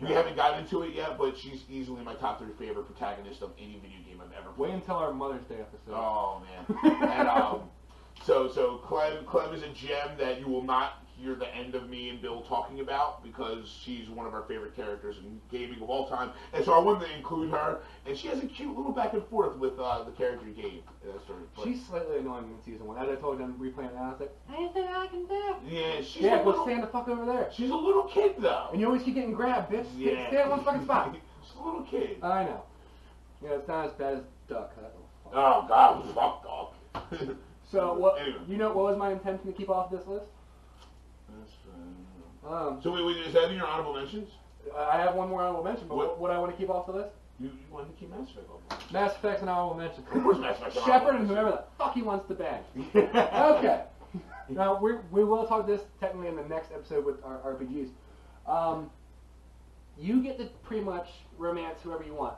[0.00, 3.52] we haven't gotten into it yet, but she's easily my top three favorite protagonist of
[3.58, 4.70] any video game I've ever played.
[4.70, 5.94] Wait until our Mother's Day episode.
[5.94, 7.02] Oh man.
[7.10, 7.62] and um,
[8.24, 11.88] so so Clem Clem is a gem that you will not hear the end of
[11.88, 15.88] me and Bill talking about because she's one of our favorite characters in gaming of
[15.88, 16.30] all time.
[16.52, 19.24] And so I wanted to include her, and she has a cute little back and
[19.26, 20.54] forth with uh, the character of,
[21.56, 22.98] but- She's slightly annoying in season one.
[22.98, 23.96] As I told you, I'm replaying it.
[23.98, 25.54] I was like, anything I can do.
[25.68, 27.48] yeah, she's Yeah, a go little, stand the fuck over there.
[27.52, 28.68] she's a little kid though.
[28.72, 29.86] And you always keep getting grabbed, bitch.
[29.96, 31.14] Yeah, Stay at one fucking spot.
[31.44, 32.16] she's a little kid.
[32.22, 32.62] I know.
[33.42, 34.74] Yeah, it's not as bad as Duck.
[34.76, 35.32] That little fuck.
[35.34, 37.36] oh God, fuck dog.
[37.70, 38.20] So what?
[38.20, 38.38] Anyway.
[38.46, 40.26] You know what was my intention to keep off this list?
[42.46, 44.28] Um, So wait, wait, is that in your honorable mentions?
[44.76, 46.18] I have one more honorable mention, but What?
[46.18, 47.10] what, I want to keep off the list?
[47.40, 48.76] You, you wanted to keep Mass Effect on.
[48.92, 50.04] Mass Effect's an honorable mention.
[50.04, 52.62] Of course, Mass Effect's an Shepard and whoever the fuck he wants to bang.
[52.94, 53.82] okay.
[54.48, 57.88] Now we we will talk this technically in the next episode with our RPGs.
[58.46, 58.90] Um,
[59.98, 61.08] you get to pretty much
[61.38, 62.36] romance whoever you want.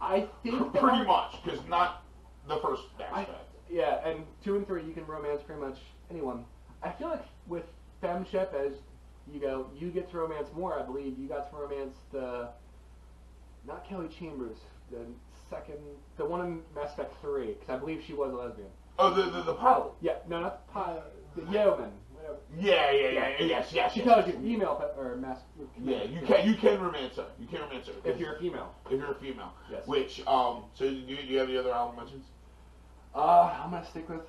[0.00, 2.02] I think Pretty much, because not
[2.46, 3.30] the first Mass Effect.
[3.70, 5.78] Yeah, and two and three you can romance pretty much
[6.10, 6.44] anyone.
[6.82, 7.64] I feel like with
[8.02, 8.72] FemShep as
[9.32, 10.78] you go, you get to romance more.
[10.78, 12.48] I believe you got to romance the
[13.66, 14.56] not Kelly Chambers,
[14.90, 14.98] the
[15.50, 15.76] second,
[16.16, 18.68] the one in Mass Effect three, because I believe she was a lesbian.
[18.98, 19.92] Oh, the, the, the pilot.
[20.00, 21.02] Yeah, no, not the pilot,
[21.36, 21.90] the Yeoman.
[22.14, 22.38] Whatever.
[22.58, 23.92] Yeah, yeah, yeah, yeah, yes, yes.
[23.92, 24.36] She yes, tells yes.
[24.36, 25.38] you female or mass.
[25.80, 27.26] Yeah, you can you can romance her.
[27.38, 28.74] You can romance her if you're a female.
[28.86, 29.52] if you're a female.
[29.70, 29.86] Yes.
[29.86, 32.24] Which um, so do you, do you have any other album mentions?
[33.14, 34.22] Uh, I'm gonna stick with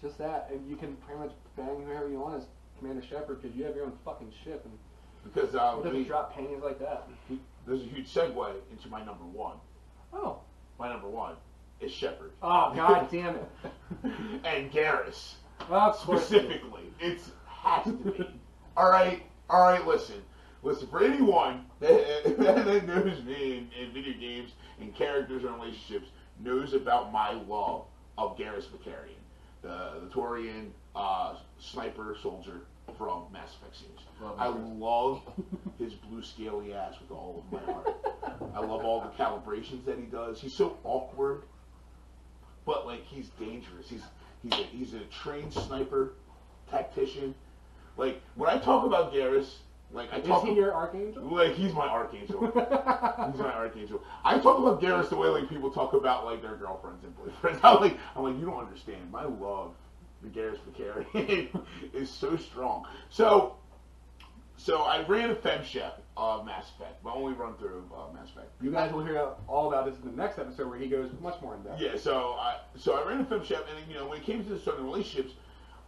[0.00, 2.46] just that, and you can pretty much bang whoever you want as
[2.78, 4.78] Commander Shepard because you have your own fucking ship, and
[5.32, 7.06] Because um, it doesn't we- drop panties like that.
[7.66, 9.56] there's a huge segue into my number one.
[10.12, 10.38] Oh.
[10.78, 11.34] My number one
[11.80, 12.32] is Shepard.
[12.42, 13.48] Oh god damn it.
[14.44, 15.34] and Garrus
[15.70, 16.82] Well, specifically.
[17.00, 18.26] It's has to be.
[18.76, 19.86] all right, all right.
[19.86, 20.16] Listen,
[20.62, 20.86] listen.
[20.88, 26.08] For anyone that, that knows me in, in video games and characters and relationships,
[26.40, 27.84] knows about my love
[28.18, 29.16] of Garrus Vakarian,
[29.62, 32.62] the the Turian uh, sniper soldier
[32.96, 34.00] from Mass Effect series.
[34.22, 34.80] Love I him.
[34.80, 35.20] love
[35.78, 37.96] his blue scaly ass with all of my heart.
[38.54, 40.40] I love all the calibrations that he does.
[40.40, 41.42] He's so awkward,
[42.64, 43.88] but like he's dangerous.
[43.88, 44.02] He's
[44.42, 46.14] he's a, he's a trained sniper,
[46.70, 47.34] tactician.
[47.98, 49.56] Like when I talk about Garrus,
[49.92, 50.22] like I talk.
[50.22, 51.22] Is talk he your archangel?
[51.24, 52.40] like he's my archangel.
[52.46, 54.02] He's my archangel.
[54.24, 57.60] I talk about Garrus the way like people talk about like their girlfriends and boyfriends.
[57.64, 59.10] I'm like, I'm like, you don't understand.
[59.10, 59.72] My love
[60.26, 61.62] for Garrus Vakarian
[61.94, 62.86] is so strong.
[63.10, 63.56] So,
[64.56, 68.30] so I ran a FemShep of Mass Effect, my only run through of uh, Mass
[68.30, 68.50] Effect.
[68.60, 71.40] You guys will hear all about this in the next episode where he goes much
[71.42, 71.80] more in depth.
[71.80, 74.50] Yeah, so I so I ran a FemShep, and you know when it came to
[74.50, 75.32] the certain relationships,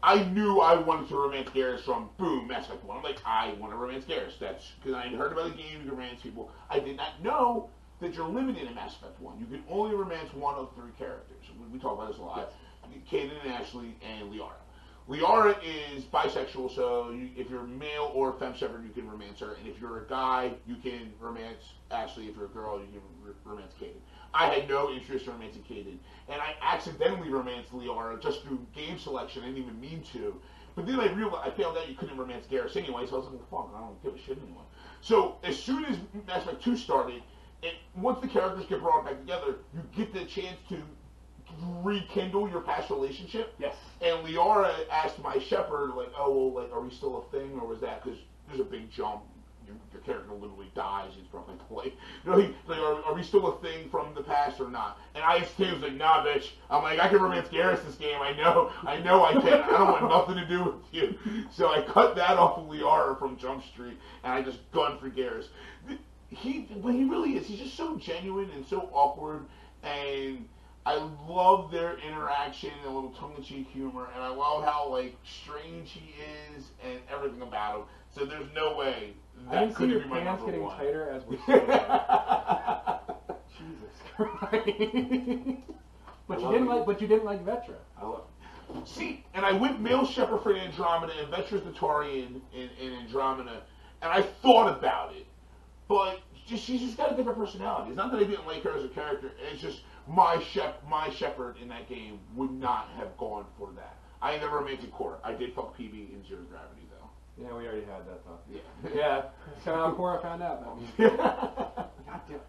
[0.02, 2.98] I knew I wanted to romance Garrus from boom Mass Effect One.
[2.98, 4.38] I'm like, I want to romance Garrus.
[4.38, 5.82] That's because I had heard about the game.
[5.82, 6.50] You can romance people.
[6.70, 7.70] I did not know
[8.00, 9.38] that you're limited in Mass Effect One.
[9.40, 11.44] You can only romance one of three characters.
[11.58, 12.52] We, we talk about this a lot.
[13.10, 14.52] Kaidan and Ashley and Liara.
[15.08, 19.54] Liara is bisexual, so you, if you're male or femme Shepard, you can romance her.
[19.54, 22.28] And if you're a guy, you can romance Ashley.
[22.28, 23.00] If you're a girl, you can
[23.44, 24.00] romance Kaidan.
[24.34, 28.98] I had no interest in romancing Kaidan, and I accidentally romanced Liara just through game
[28.98, 29.42] selection.
[29.42, 30.38] I didn't even mean to.
[30.76, 33.28] But then I realized I found out you couldn't romance Garrus anyway, so I was
[33.28, 34.62] like, fuck, I don't give a shit anymore.
[35.00, 37.22] So as soon as Mass Effect 2 started,
[37.62, 40.76] it, once the characters get brought back together, you get the chance to
[41.82, 43.54] rekindle your past relationship.
[43.58, 43.74] Yes.
[44.00, 47.66] And Liara asked my Shepard, like, oh, well, like, are we still a thing, or
[47.66, 48.18] was that because
[48.48, 49.22] there's a big jump?
[49.66, 51.10] Your, your character literally dies.
[51.14, 51.94] He's probably like,
[52.24, 54.98] you know, he, like, are, are we still a thing from the past or not?
[55.14, 56.52] And I just was like, nah, bitch.
[56.70, 58.18] I'm like, I can romance Garrus this game.
[58.20, 59.44] I know, I know, I can.
[59.46, 61.18] I don't want nothing to do with you.
[61.50, 65.10] So I cut that off of Liara from Jump Street, and I just gunned for
[65.10, 65.48] Garrus.
[66.30, 67.46] He, but he really is.
[67.46, 69.46] He's just so genuine and so awkward,
[69.82, 70.46] and
[70.88, 70.96] I
[71.28, 76.14] love their interaction and a little tongue-in-cheek humor, and I love how like strange he
[76.56, 77.84] is and everything about him.
[78.14, 79.12] So there's no way
[79.50, 80.78] I that can see couldn't your be my pants number getting one.
[80.78, 81.40] tighter as saying.
[83.58, 84.64] Jesus Christ.
[86.26, 87.76] but I you love didn't like but you didn't like Vetra.
[88.00, 88.22] I love
[88.86, 93.60] See, and I went male Shepard for Andromeda and Vetra's the Turian in, in Andromeda,
[94.00, 95.26] and I thought about it,
[95.86, 97.90] but just, she's just got a different personality.
[97.90, 99.32] It's not that I didn't like her as a character.
[99.52, 103.96] It's just my shep my Shepard in that game would not have gone for that.
[104.20, 105.20] I never romantic court.
[105.22, 107.44] I did fuck Peebee in Zero Gravity though.
[107.44, 108.42] Yeah, we already had that talk.
[108.50, 108.60] Yeah.
[108.94, 109.22] Yeah.
[109.64, 110.64] So now Cora found out.
[110.98, 111.90] God
[112.26, 112.40] damn.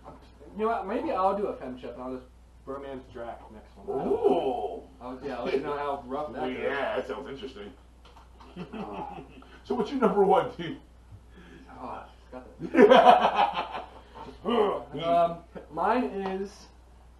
[0.57, 0.87] You know what?
[0.87, 2.25] Maybe I'll do a FemShep and I'll just
[2.65, 4.07] romance Drack next one.
[4.07, 4.83] Ooh.
[5.01, 7.71] I'll, yeah, I'll let you know how rough that yeah, that sounds interesting.
[8.73, 9.17] Oh,
[9.63, 10.77] so what's your number one, dude?
[11.79, 13.85] oh, got that.
[15.03, 15.37] Um,
[15.71, 16.49] mine is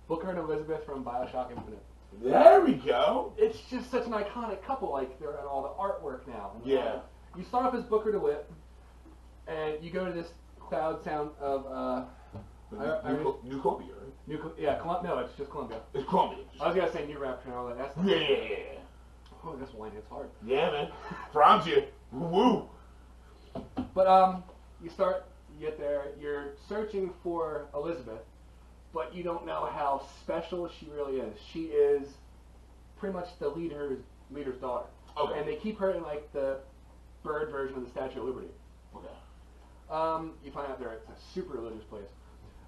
[0.10, 1.84] Booker and Elizabeth from Bioshock Infinite.
[2.22, 3.32] there we go.
[3.38, 4.91] It's just such an iconic couple.
[4.91, 6.51] Like they're in all the artwork now.
[6.55, 6.99] And Yeah.
[7.38, 8.49] You start off as Booker DeWitt,
[9.47, 10.30] and you go to this
[10.60, 12.05] cloud sound of uh,
[12.80, 14.14] I- I- New, New Columbia, right?
[14.28, 14.51] New.
[14.57, 15.80] Yeah, Colum- no, it's just Columbia.
[15.93, 16.43] It's Columbia.
[16.60, 17.78] I was gonna say New Rapture and all that.
[17.78, 17.95] That's.
[18.03, 18.80] Yeah, yeah, yeah.
[19.45, 20.30] Oh, this wine hits hard.
[20.45, 20.91] Yeah, man.
[21.34, 21.86] Franzia.
[22.12, 22.68] Woo.
[23.93, 24.43] But um,
[24.84, 25.26] you start,
[25.57, 28.22] you get there, you're searching for Elizabeth,
[28.93, 31.37] but you don't know how special she really is.
[31.51, 32.07] She is
[32.97, 33.99] pretty much the leader's
[34.31, 34.85] leader's daughter,
[35.17, 35.39] Okay.
[35.39, 36.57] and they keep her in like the
[37.23, 38.47] bird version of the Statue of Liberty.
[38.95, 39.07] Okay.
[39.89, 42.09] Um, you find out there it's a super religious place.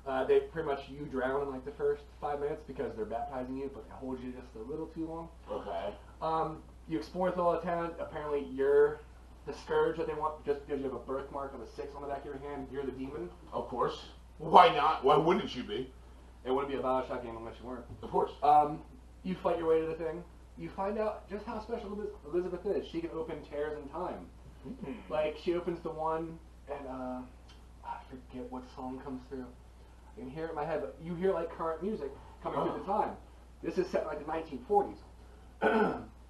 [0.08, 3.56] Uh, they pretty much you drown in like the first five minutes because they're baptizing
[3.58, 5.30] you, but they hold you just a little too long.
[5.52, 5.94] Okay.
[6.22, 6.58] Um,
[6.88, 7.92] you explore through all the town.
[8.00, 9.02] Apparently, you're
[9.46, 12.02] the scourge that they want just because you have a birthmark of a six on
[12.02, 12.68] the back of your hand.
[12.72, 13.30] You're the demon.
[13.54, 14.06] Of course.
[14.40, 15.04] Why not?
[15.04, 15.92] Why wouldn't you be?
[16.46, 17.86] It wouldn't be a Bioshock game unless you weren't.
[18.02, 18.32] Of course.
[18.42, 18.80] Um,
[19.24, 20.24] you fight your way to the thing.
[20.58, 21.98] You find out just how special
[22.32, 22.88] Elizabeth is.
[22.88, 24.26] She can open tears in time.
[24.64, 24.92] Hmm.
[25.10, 26.38] Like she opens the one,
[26.70, 27.20] and uh,
[27.86, 29.46] I forget what song comes through.
[30.16, 32.12] I can hear it in my head, but you hear like current music
[32.44, 32.66] coming Oh.
[32.72, 33.12] through the time.
[33.64, 34.98] This is set in like the 1940s.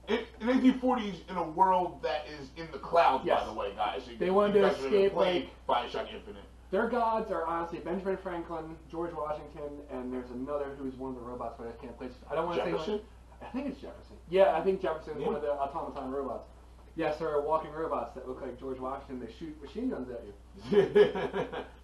[0.08, 3.42] In, in 1940s, in a world that is in the clouds, Yes.
[3.42, 4.02] by the way, guys.
[4.20, 6.44] They wanted to escape, played Bioshock Infinite.
[6.72, 11.22] Their gods are honestly Benjamin Franklin, George Washington, and there's another who's one of the
[11.22, 12.12] robots, but I can't place.
[12.30, 12.72] I don't want to say.
[12.72, 12.94] Jefferson?
[12.94, 14.16] Like, I think it's Jefferson.
[14.30, 15.28] Yeah, I think Jefferson's Yeah.
[15.28, 16.48] one of the automaton robots.
[16.96, 19.20] Yes, there are walking robots that look like George Washington.
[19.26, 20.34] They shoot machine guns at you,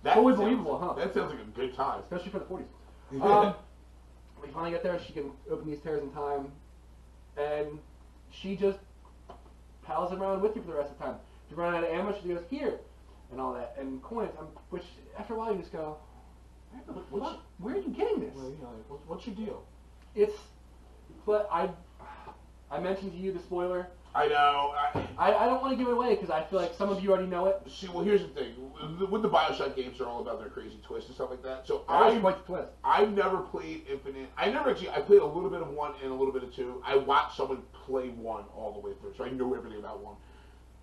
[0.04, 0.94] that Totally believable, huh?
[0.94, 2.02] That sounds like a good time.
[2.02, 2.66] especially for the 40s.
[3.22, 3.56] Um,
[4.44, 5.00] we finally get there.
[5.06, 6.52] She can open these tears in time,
[7.38, 7.80] and
[8.32, 8.80] she just
[9.84, 11.16] pals around with you for the rest of the time.
[11.46, 12.80] If you run out of ammo, she goes here,
[13.32, 14.32] and all that, and coins.
[14.40, 14.84] Um, which
[15.18, 15.98] after a while you just go,
[16.72, 18.34] where, the What's- where are you getting this?
[18.36, 19.64] Well, you know, like, what's, what's your deal?
[20.16, 20.38] It's,
[21.26, 21.70] but I,
[22.72, 23.88] I mentioned to you the spoiler.
[24.16, 24.74] I know.
[24.76, 27.04] I, I, I don't want to give it away because I feel like some of
[27.04, 27.62] you already know it.
[27.70, 28.54] see, well, here's the thing.
[29.12, 31.68] With the- Bioshock games, they're all about their crazy twists and stuff like that.
[31.68, 32.70] So I I like the twist.
[32.84, 34.30] I've never played Infinite.
[34.38, 34.90] I never actually.
[34.90, 36.82] I played a little bit of one and a little bit of two.
[36.86, 40.16] I watched someone play one all the way through, so I know everything about one.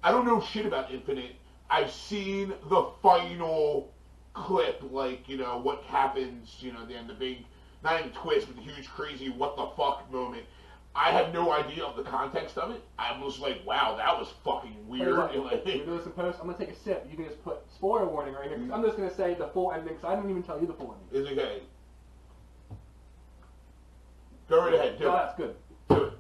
[0.05, 1.33] I don't know shit about Infinite.
[1.71, 3.93] I've seen the final
[4.35, 6.57] clip, like you know what happens.
[6.61, 7.39] You know, then the big
[7.83, 10.45] not even twist, but the huge crazy what the fuck moment.
[10.97, 12.81] I have no idea of the context of it.
[13.01, 15.17] I was like, wow, that was fucking weird.
[15.45, 16.39] like, we do this in post.
[16.41, 17.05] I'm gonna take a sip.
[17.11, 18.59] You can just put spoiler warning right here.
[18.59, 20.73] 'cause I'm just gonna say the full ending because I didn't even tell you the
[20.75, 21.23] full ending.
[21.27, 21.62] is it okay?
[24.49, 24.99] Go right ahead.
[24.99, 25.17] Do Oh, it.
[25.17, 25.57] that's good.
[25.89, 26.12] Do it.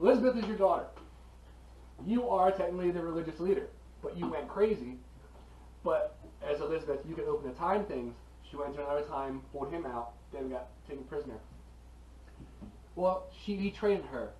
[0.00, 0.86] Elizabeth is your daughter.
[2.06, 3.68] You are technically the religious leader,
[4.02, 4.96] but you went crazy.
[5.84, 8.14] But as Elizabeth, you could open the time things.
[8.50, 11.38] She went to another time, pulled him out, then got taken prisoner.
[12.96, 14.30] Well, she he trained her.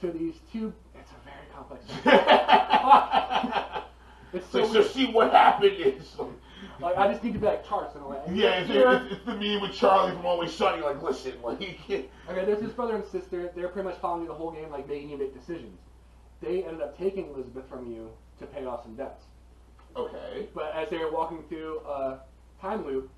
[0.00, 1.84] So these two, it's a very complex.
[4.32, 7.46] it's so so, so see what happened is like, Like I just need to be
[7.46, 8.18] like charts in a way.
[8.32, 10.82] yeah, it's, it's, it's the meme with Charlie from Always Sunny.
[10.82, 13.50] Like, listen, like, Okay, there's his brother and sister.
[13.54, 15.78] They're pretty much following you the whole game, like making you make decisions.
[16.40, 18.10] They ended up taking Elizabeth from you
[18.40, 19.22] to pay off some debts.
[19.96, 22.20] okay, But as they were walking through a
[22.60, 23.10] time loop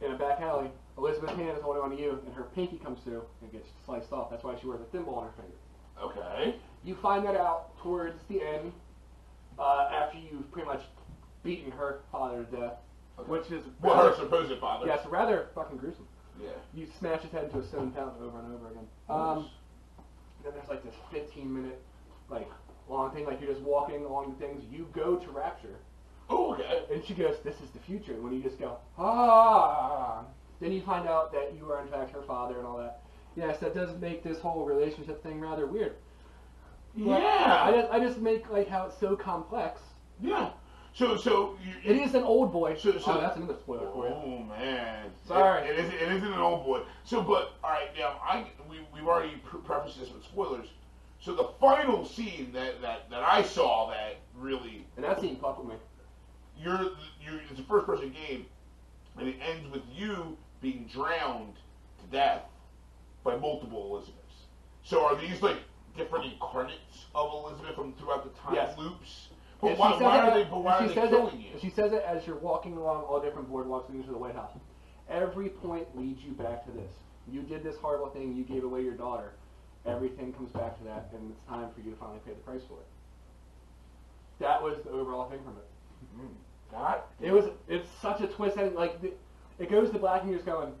[0.00, 2.98] in a back alley, Elizabeth's hand is holding on to you, and her pinky comes
[3.04, 4.30] through and gets sliced off.
[4.30, 5.56] That's why she wears a thimble on her finger.
[6.02, 8.72] okay, You find that out towards the end,
[9.58, 10.82] uh, after you've pretty much
[11.42, 12.72] beaten her father to death,
[13.18, 13.30] Okay.
[13.30, 14.86] which is well, her rather, supposed father.
[14.86, 16.06] yes, rather fucking gruesome.
[16.40, 16.50] Yeah.
[16.72, 18.86] You smash his head into a stone fountain over and over again.
[19.08, 19.50] Um,
[20.44, 21.82] then there's like this 15 minute,
[22.30, 22.48] like
[22.88, 24.62] long thing, like you're just walking along the things.
[24.70, 25.76] You go to Rapture,
[26.30, 26.82] oh, okay.
[26.92, 30.24] and she goes, "This is the future." And when you just go, ah,
[30.60, 33.00] then you find out that you are in fact her father and all that.
[33.36, 35.94] Yes, that does make this whole relationship thing rather weird.
[36.96, 37.62] But Yeah.
[37.64, 39.80] I just, I just make like how it's so complex.
[40.20, 40.50] Yeah.
[40.94, 42.76] So, so you, It is an Oldboy.
[42.80, 44.14] So- so- oh, that's another spoiler for you.
[44.14, 45.68] Oh man, Sorry.
[45.68, 46.84] It, it, is, it isn't an Oldboy.
[47.04, 50.66] So, but all right, now I we we've already pre- prefaced this with spoilers.
[51.20, 55.64] So the final scene that, that, that I saw that really And that scene fucked
[55.64, 55.74] with me.
[56.58, 56.80] you're
[57.20, 58.46] you it's a first person game,
[59.18, 61.54] and it ends with you being drowned
[61.98, 62.42] to death
[63.24, 64.44] by multiple Elizabeths.
[64.84, 65.58] So are these like
[65.96, 68.78] different incarnates of Elizabeth from throughout the time Yes.
[68.78, 69.28] loops?
[69.60, 70.44] But And why, why are they?
[70.44, 71.60] But why are they says killing it, you?
[71.60, 74.52] She says it as you're walking along all different boardwalks leading to the White House.
[75.10, 76.92] Every point leads you back to this.
[77.30, 78.36] You did this horrible thing.
[78.36, 79.32] You gave away your daughter.
[79.88, 82.60] Everything comes back to that, and it's time for you to finally pay the price
[82.68, 82.86] for it.
[84.40, 85.64] That was the overall thing from it.
[86.70, 87.46] God, It was.
[87.66, 88.56] It's such a twist.
[88.58, 89.12] And like, the,
[89.58, 90.72] it goes to black, and you're just going.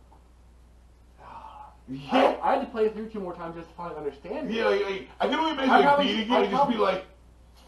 [1.88, 2.12] yeah.
[2.12, 4.50] I, I had to play it through two more times just to finally understand.
[4.50, 4.54] it.
[4.54, 6.76] Yeah, like, like, I can only imagine I like probably- beating it and just be
[6.76, 7.06] like,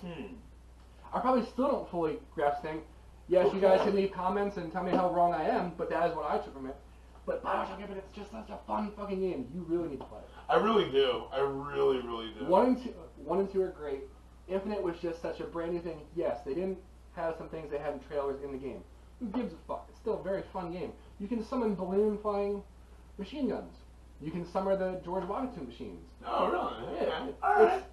[0.02, 0.34] hmm.
[1.12, 2.82] I probably still don't fully grasp thing.
[3.28, 6.10] Yes, you guys can leave comments and tell me how wrong I am, but that
[6.10, 6.76] is what I took from it.
[7.26, 9.46] But Bioshock is just such a fun fucking game.
[9.54, 10.28] You really need to play it.
[10.50, 11.24] I really do.
[11.32, 12.44] I really, really do.
[12.46, 14.00] One and two, one and two are great.
[14.48, 16.00] Infinite was just such a brand new thing.
[16.16, 16.78] Yes, they didn't
[17.14, 18.82] have some things they had in trailers in the game.
[19.20, 19.86] Who gives a fuck?
[19.90, 20.92] It's still a very fun game.
[21.20, 22.62] You can summon balloon flying
[23.18, 23.74] machine guns.
[24.20, 26.02] You can summon the George Washington machines.
[26.26, 26.96] Oh, really?
[26.96, 27.24] Yeah, Yeah.
[27.28, 27.84] it's- All right.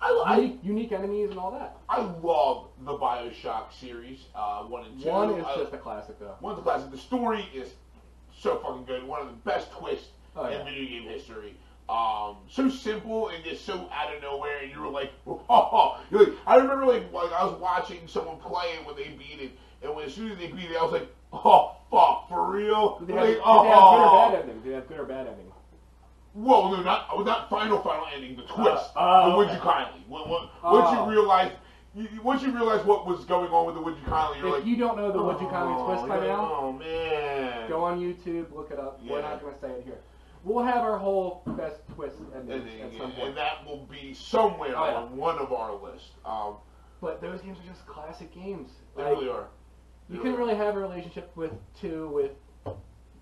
[0.00, 1.78] I, I, unique, unique enemies and all that.
[1.88, 5.08] I love the Bioshock series, uh, one and two.
[5.08, 6.34] One is I- just a classic though.
[6.40, 6.90] One's a classic.
[6.90, 7.72] The story is
[8.38, 9.02] so fucking good.
[9.06, 10.58] One of the best twists Oh, yeah.
[10.60, 11.54] in video game history.
[11.88, 16.28] Um, so simple and just so out of nowhere, and you were like, oh, like,
[16.46, 19.94] I remember like, like I was watching someone play it when they beat it, and
[19.94, 22.98] when as soon as they beat it, I was like, oh fuck, for real?
[23.00, 24.62] Did they have, Like, did oh, they have good or bad ending?
[24.62, 25.52] Did they have good or bad ending?
[26.32, 28.90] Whoa, no, not oh, not final final ending, the twist.
[28.96, 29.54] oh, the Would okay.
[29.56, 30.00] you kindly?
[30.08, 30.80] When, when, Oh.
[30.80, 31.52] Once you realize,
[31.94, 34.48] you, you- once you realize what was going on with the Would you kindly, you're
[34.48, 37.68] If like, you don't know the Would You Kindly oh, twist by now, Oh man.
[37.68, 39.00] go on YouTube, look it up.
[39.04, 39.98] We're not going to say it here.
[40.44, 43.28] We'll have our whole best twist endings and, at some point.
[43.28, 44.94] and that will be somewhere Oh, yeah.
[44.96, 46.10] on one of our lists.
[46.24, 46.56] Um,
[47.00, 48.70] But those games are just classic games.
[48.96, 49.46] they Like, really are.
[50.08, 52.32] They You couldn't really have a relationship with two with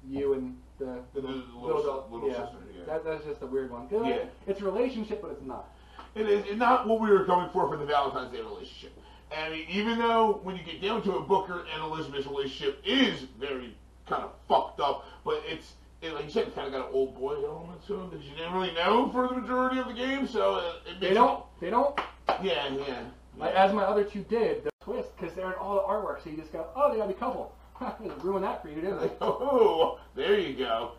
[0.08, 2.34] you and the, The- the little, little little yeah.
[2.44, 2.84] sister, yeah.
[2.86, 3.88] That, that's just a weird one.
[3.88, 4.24] 'Cause Yeah.
[4.48, 5.68] It's a relationship, but it's not.
[6.16, 8.92] It is not what we were going for for the Valentine's Day relationship.
[9.30, 12.82] And I mean, even though when you get down to it, Booker and Elizabeth's relationship
[12.84, 13.74] is very
[14.06, 17.44] kind of fucked up, but it's it, like you said, kind of got an Oldboy
[17.44, 20.26] element to it that you didn't really know for the majority of the game.
[20.26, 21.44] So it, it They don't.
[21.60, 21.96] They don't.
[21.98, 22.04] It,
[22.42, 23.04] yeah, yeah.
[23.38, 26.30] Like, as my other two did, the twist, because they're in all the artwork, so
[26.30, 27.54] you just go, oh, they gotta be a couple.
[28.22, 29.10] Ruin that for you, didn't they?
[29.20, 30.92] Oh, there you go.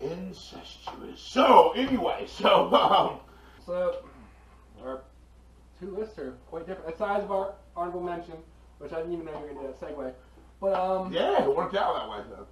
[0.00, 1.20] Incestuous.
[1.20, 3.20] So anyway, so um,
[3.64, 4.04] So,
[4.84, 5.02] our
[5.80, 6.94] two lists are quite different.
[6.94, 8.34] Aside of our honorable mention,
[8.78, 10.12] which I didn't even know you were gonna do that segue.
[10.60, 12.46] But um, yeah, it worked out that way though.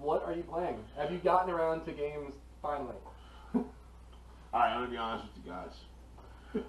[0.00, 0.78] What are you playing?
[0.96, 2.96] Have you gotten around to games finally?
[3.54, 3.64] All
[4.54, 5.72] right, I'm gonna be honest with you guys.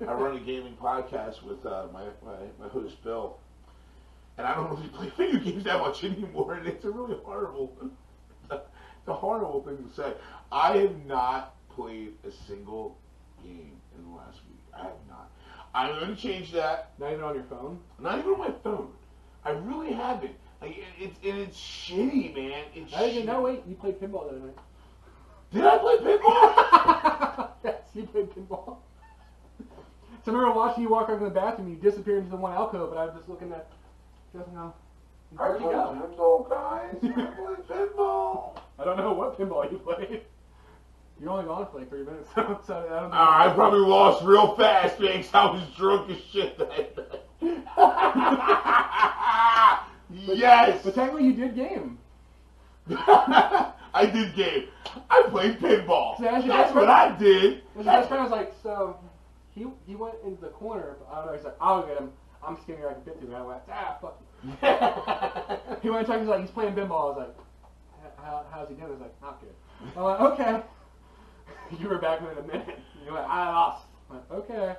[0.08, 3.38] I run a gaming podcast with uh, my, my my host Bill,
[4.38, 7.76] and I don't really play video games that much anymore, and it's a really horrible,
[8.52, 10.14] it's a horrible thing to say.
[10.52, 12.98] I have not played a single
[13.44, 14.60] game in the last week.
[14.74, 15.30] I have not.
[15.76, 16.92] I'm going to change that.
[17.00, 17.80] Not even on your phone?
[18.00, 18.92] Not even on my phone.
[19.44, 20.36] I really haven't.
[20.64, 22.64] Like it, it's it's shitty, man.
[22.74, 23.42] It's I didn't know.
[23.42, 24.56] Wait, you played pinball the other night.
[25.52, 27.50] Did I play pinball?
[27.66, 28.78] yes, you played pinball.
[30.24, 32.54] So I remember watching you walk over to the bathroom, you disappeared into the one
[32.54, 33.70] alcove, and I was just looking at,
[34.34, 34.74] just now.
[35.38, 36.96] I played pinball, guys.
[37.04, 38.58] I played pinball.
[38.80, 40.22] I don't know what pinball you played.
[41.20, 43.18] You're only gone for like 30 minutes, so, so I don't know.
[43.18, 47.10] Uh, I probably lost real fast because I was drunk as shit that night.
[50.28, 50.82] Yes!
[50.84, 51.98] But technically, you did game.
[52.90, 54.68] I did game.
[55.10, 56.20] I played pinball.
[56.22, 57.62] As your That's what I did.
[57.76, 58.98] His best friend was like, so
[59.52, 60.98] he he went into the corner.
[61.00, 61.34] But I don't know.
[61.34, 62.12] He's like, I'll get him.
[62.46, 62.90] I'm skinnier.
[62.90, 63.28] I can fit him.
[63.28, 64.50] And I went, ah, fuck you.
[65.82, 66.20] he went and checked.
[66.20, 67.14] He's like, he's playing pinball.
[67.14, 67.36] I was like,
[68.18, 68.92] how, how's he doing?
[68.92, 69.54] He's like, not good.
[69.98, 70.62] I went, okay.
[71.80, 72.80] You were back in a minute.
[73.06, 73.86] You went, I lost.
[74.10, 74.76] I went, okay.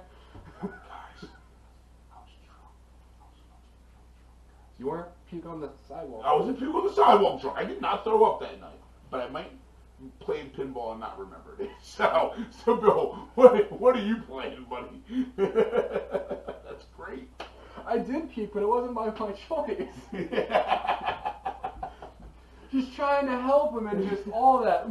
[0.63, 0.71] Guys,
[1.23, 2.71] I was drunk.
[4.79, 6.23] You weren't puke on the sidewalk.
[6.25, 7.59] I was in puke on the sidewalk drunk.
[7.59, 9.51] I did not throw up that night, but I might
[10.21, 11.71] played pinball and not remembered it.
[11.83, 15.03] So, so Bill, what what are you playing, buddy?
[15.37, 17.29] That's great.
[17.87, 19.89] I did puke, but it wasn't by my choice.
[22.73, 24.89] just trying to help him and just all that.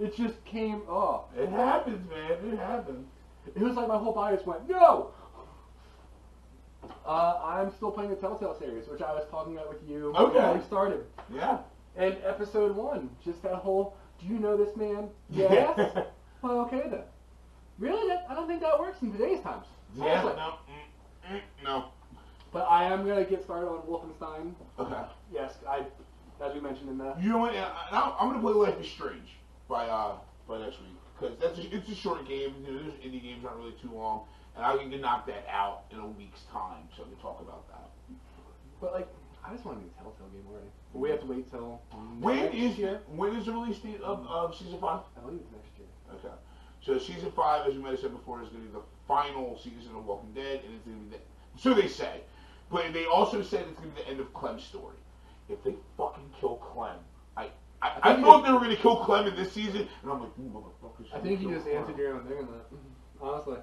[0.00, 1.32] It just came up.
[1.38, 2.52] it happens, man.
[2.52, 3.06] It happens.
[3.46, 5.12] It was like my whole body just went, no!
[7.06, 10.34] Uh, I'm still playing the Telltale series, which I was talking about with you Okay.
[10.34, 11.04] before we started.
[11.32, 11.58] Yeah.
[11.96, 15.08] And episode one, just that whole, do you know this man?
[15.30, 15.78] Yes?
[16.42, 17.02] well, okay then.
[17.78, 18.08] Really?
[18.08, 19.66] That, I don't think that works in today's times.
[19.96, 20.20] yeah.
[20.22, 20.32] Honestly.
[20.36, 20.54] No.
[21.30, 21.84] Mm, mm, no.
[22.52, 24.54] But I am going to get started on Wolfenstein.
[24.78, 25.02] Okay.
[25.32, 25.84] Yes, I,
[26.44, 27.14] as we mentioned in the...
[27.20, 27.54] You know what?
[27.54, 29.28] I- I'm, I'm gonna play Life is Strange
[29.68, 30.12] by uh
[30.46, 32.54] by next week because that's a, it's a short game.
[32.66, 34.22] You know, those indie games aren't really too long,
[34.56, 37.66] and I can knock that out in a week's time, so we can talk about
[37.68, 37.90] that.
[38.80, 39.08] But, like,
[39.46, 40.66] I just want to do a Telltale game already.
[40.92, 41.80] But we have to wait till
[42.20, 43.00] When is year.
[43.08, 45.00] when is the release date of, of season five?
[45.16, 45.88] I believe it's next year.
[46.14, 46.34] Okay.
[46.80, 49.58] So season five, as we might have said before, is going to be the final
[49.58, 52.20] season of Walking Dead, and it's going to be the, so they say.
[52.70, 54.96] But they also said it's going to be the end of Clem's story.
[55.48, 56.96] If they fucking kill Clem,
[57.36, 57.44] I
[57.82, 60.10] I, I I, thought you- they were going to kill Clem in this season, and
[60.10, 61.06] I'm like, you motherfuckers.
[61.14, 62.66] I think you just answered your own thing on that.
[63.20, 63.56] Honestly.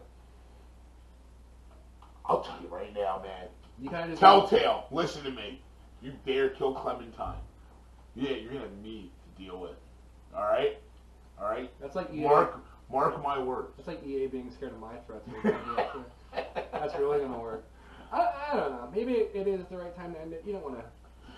[2.32, 3.48] I'll tell you right now, man.
[3.80, 4.20] You kind of.
[4.20, 5.62] Telltale, listen to me.
[6.02, 7.36] You dare kill Clementine?
[8.16, 9.76] Yeah, you're to need to deal with.
[10.36, 10.78] All right,
[11.40, 11.70] all right.
[11.82, 12.22] That's like EA.
[12.22, 12.60] Mark
[12.92, 13.74] mark my words.
[13.78, 15.28] That's like EA being scared of my threats.
[16.72, 17.66] That's really gonna work.
[18.12, 18.90] I, I don't know.
[18.94, 20.44] Maybe it, it is the right time to end it.
[20.46, 20.84] You don't want to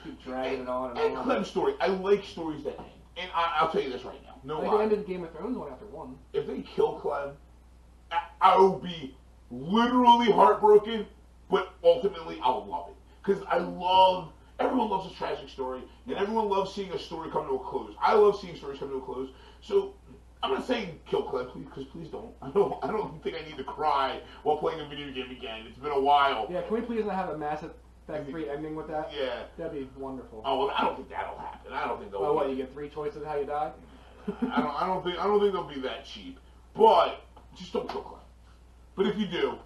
[0.03, 1.23] keep dragging it on and And on.
[1.25, 2.87] Clem's story, I like stories that end.
[3.17, 4.35] And I, I'll tell you this right now.
[4.43, 4.77] No Like lie.
[4.77, 6.15] the end of Game of Thrones one after one.
[6.33, 7.31] if they kill Clem,
[8.11, 9.15] I, I will be
[9.53, 11.05] literally heartbroken,
[11.49, 14.31] but ultimately I'll love it because I love.
[14.59, 17.95] Everyone loves a tragic story, and everyone loves seeing a story come to a close.
[18.01, 19.29] I love seeing stories come to a close.
[19.61, 19.95] So
[20.43, 22.33] I'm not saying kill Clem, please, because please don't.
[22.41, 22.83] I don't.
[22.83, 25.65] I don't think I need to cry while playing a video game again.
[25.67, 26.47] It's been a while.
[26.49, 29.09] Yeah, can we please not have a Mass Effect 3 ending with that?
[29.17, 29.43] Yeah.
[29.57, 30.41] That'd be wonderful.
[30.45, 31.71] Oh, well, I don't think that'll happen.
[31.71, 32.21] I don't think they'll.
[32.21, 33.71] Oh, what, you get three choices how you die?
[34.27, 34.81] I don't.
[34.81, 35.17] I don't think.
[35.17, 36.39] I don't think they'll be that cheap.
[36.75, 37.25] But
[37.55, 38.19] just don't kill Clem.
[38.95, 39.57] But if you do,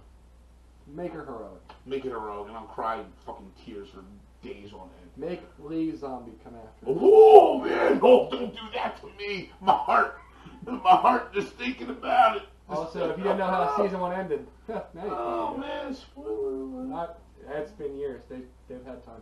[0.88, 1.62] Make her heroic.
[1.86, 4.02] make it heroic, and I'll cry fucking tears for
[4.42, 5.12] days on end.
[5.18, 6.98] Make Lee Zombie come after her.
[7.02, 8.00] Oh man!
[8.02, 9.52] Oh, don't do that to me.
[9.60, 10.18] My heart,
[10.66, 12.44] my heart, just thinking about it.
[12.70, 15.94] Also, if you didn't know how season one ended, now you Oh man!
[15.94, 16.86] Spoiler.
[16.86, 17.20] Not,
[17.50, 18.22] it's been years.
[18.30, 19.22] They, they've had time.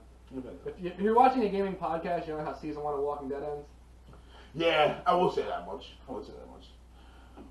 [0.67, 3.29] If, you, if you're watching a gaming podcast, you know how season one of Walking
[3.29, 3.65] Dead ends?
[4.53, 5.93] Yeah, I will say that much.
[6.07, 6.65] I will say that much.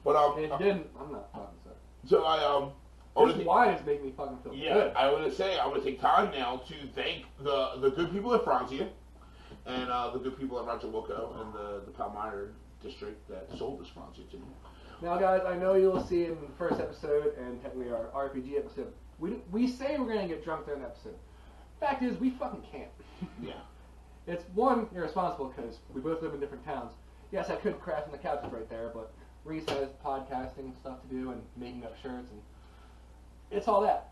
[0.04, 1.28] But um, And if you didn't, I'm not.
[2.06, 2.72] So I um,
[3.16, 4.92] I wanna This wine is making me fucking feel Yeah, good.
[4.96, 8.12] I want to say I want to take time now to thank the the good
[8.12, 8.88] people at Franzia
[9.66, 12.48] and uh, the good people at Roger Wilco and the the Palmyra
[12.82, 14.42] district that sold this Franzia to me.
[15.02, 18.92] Now, guys, I know you'll see in the first episode and technically our RPG episode,
[19.18, 21.16] we, we say we're going to get drunk during the episode.
[21.80, 22.90] Fact is, we fucking can't.
[23.42, 23.54] Yeah.
[24.26, 26.92] It's one, irresponsible because we both live in different towns.
[27.30, 29.12] Yes, I could crash on the couches right there, but
[29.44, 32.40] Reese has podcasting stuff to do and making up shirts and
[33.50, 34.08] it's all that.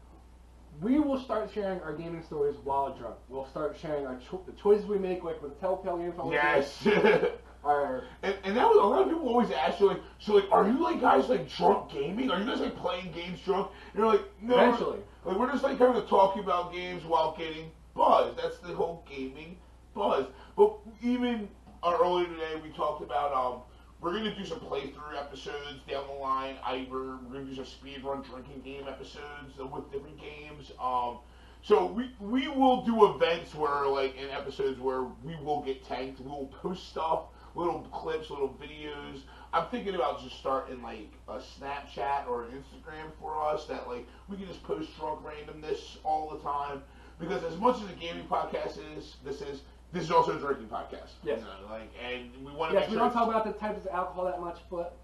[0.81, 3.17] We will start sharing our gaming stories while drunk.
[3.29, 6.15] We'll start sharing our cho- the choices we make, like with Telltale games.
[6.19, 6.57] all the time.
[6.57, 6.87] Yes.
[6.87, 7.29] and,
[7.65, 10.67] Our and that was a lot of people always ask you like, so like, are
[10.67, 12.31] you like guys like drunk gaming?
[12.31, 13.71] Are you guys like playing games drunk?
[13.93, 14.55] And you're like, no.
[14.55, 14.99] Eventually.
[15.25, 18.39] Like we're just like kind of talking about games while getting buzzed.
[18.39, 19.59] That's the whole gaming
[19.95, 20.27] buzz.
[20.57, 21.49] But even
[21.85, 23.61] earlier today, we talked about um,
[24.03, 26.57] we're gonna do some playthrough episodes down the line.
[26.65, 30.73] I we're, we're gonna do some speedrun drinking game episodes with different games.
[30.83, 31.19] Um,
[31.63, 36.21] so we we will do events where like in episodes where we will get tanked.
[36.21, 39.21] We will post stuff, little clips, little videos.
[39.55, 44.09] I'm thinking about just starting like a Snapchat or an Instagram for us that like
[44.29, 46.83] we can just post drunk randomness all the time.
[47.21, 49.61] Because as much as a gaming podcast is, this is
[49.93, 51.11] this is also a drinking podcast.
[51.23, 51.41] Yes.
[51.41, 53.53] You know, like and we want to yes, make we sure don't talk about the
[53.53, 54.97] types of alcohol that much, but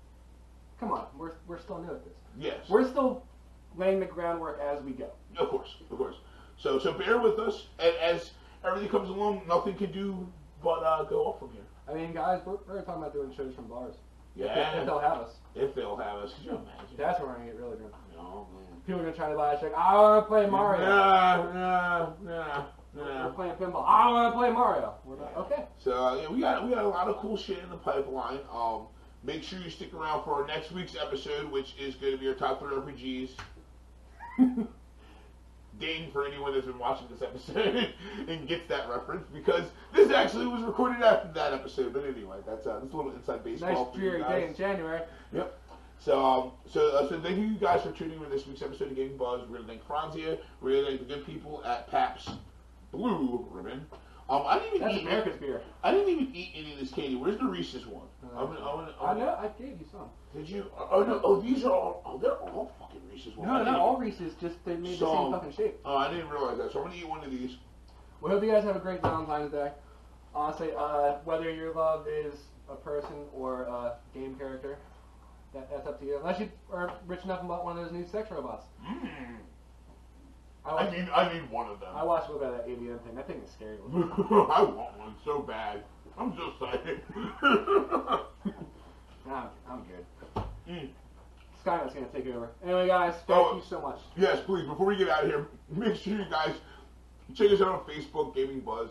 [0.80, 2.14] come on, we're we're still new at this.
[2.38, 2.68] Yes.
[2.68, 3.24] We're still
[3.76, 5.10] laying the groundwork as we go.
[5.38, 6.16] Of course, of course.
[6.56, 8.30] So so bear with us, and as
[8.64, 10.26] everything comes along, nothing can do
[10.62, 11.62] but uh, go up from here.
[11.88, 13.94] I mean, guys, we're, we're talking about doing shows from bars.
[14.36, 14.80] If, they, Yeah.
[14.80, 16.96] if they'll have us, If they'll have us, could you imagine?
[16.96, 17.94] that's when we're gonna get really drunk.
[18.14, 18.80] No, man.
[18.86, 20.84] People are gonna try to buy us like, I want to play Mario.
[20.84, 22.64] Nah, nah, nah,
[22.98, 23.84] We're playing pinball.
[23.86, 24.94] I want to play Mario.
[25.04, 25.64] We're like, okay.
[25.78, 28.40] So uh, yeah, we got we got a lot of cool shit in the pipeline.
[28.52, 28.86] Um,
[29.22, 32.28] make sure you stick around for our next week's episode, which is going to be
[32.28, 33.30] our top three RPGs.
[35.80, 37.94] Ding for anyone that's been watching this episode
[38.28, 41.92] and gets that reference because this actually was recorded after that episode.
[41.92, 43.86] But anyway, that's uh, that's a little inside baseball.
[43.86, 45.02] Nice dreary day in January.
[45.32, 45.56] Yep.
[46.00, 48.90] So, um, so, uh, so thank you guys for tuning in to this week's episode
[48.90, 49.48] of Gaming Buzz.
[49.48, 50.38] We're gonna thank Franzia.
[50.60, 52.30] We're gonna thank the good people at Pabst
[52.92, 53.86] Blue Ribbon.
[54.30, 55.06] Um, I didn't even That's eat.
[55.06, 55.62] America's beer.
[55.82, 57.16] I didn't even eat any of this candy.
[57.16, 58.04] Where's the Reese's one?
[58.22, 59.24] Uh, I'm gonna, I'm gonna, I I'm know.
[59.24, 60.08] gonna- I gave you some.
[60.36, 60.66] Did you?
[60.78, 61.20] Oh no!
[61.24, 62.02] Oh, these are all.
[62.04, 63.48] Oh, they're all fucking Reese's ones.
[63.50, 64.34] No, didn't not all Reese's.
[64.34, 65.80] Just they made the same fucking shape.
[65.86, 66.72] Oh, I didn't realize that.
[66.72, 67.56] So I'm gonna eat one of these.
[68.20, 69.70] We hope you guys have a great Valentine's Day.
[70.34, 72.34] Honestly, uh, whether your love is
[72.70, 74.76] a person or a game character,
[75.54, 76.18] that, that's up to you.
[76.18, 78.66] Unless you are rich enough and bought one of those new sex robots.
[78.86, 79.08] Mm.
[80.68, 81.88] I I need, I need one of them.
[81.94, 83.14] I watched a little that AVN thing.
[83.14, 83.78] That thing is scary.
[83.92, 85.82] I want one so bad.
[86.18, 87.00] I'm just saying.
[89.30, 90.04] I'm, I'm good.
[90.68, 90.88] Mm.
[91.64, 92.50] Skynet's gonna take over.
[92.62, 93.56] Anyway, guys, thank Oh.
[93.56, 93.98] you so much.
[94.16, 94.66] Yes, please.
[94.66, 96.54] Before we get out of here, make sure you guys
[97.34, 98.90] check us out on Facebook, Gaming Buzz,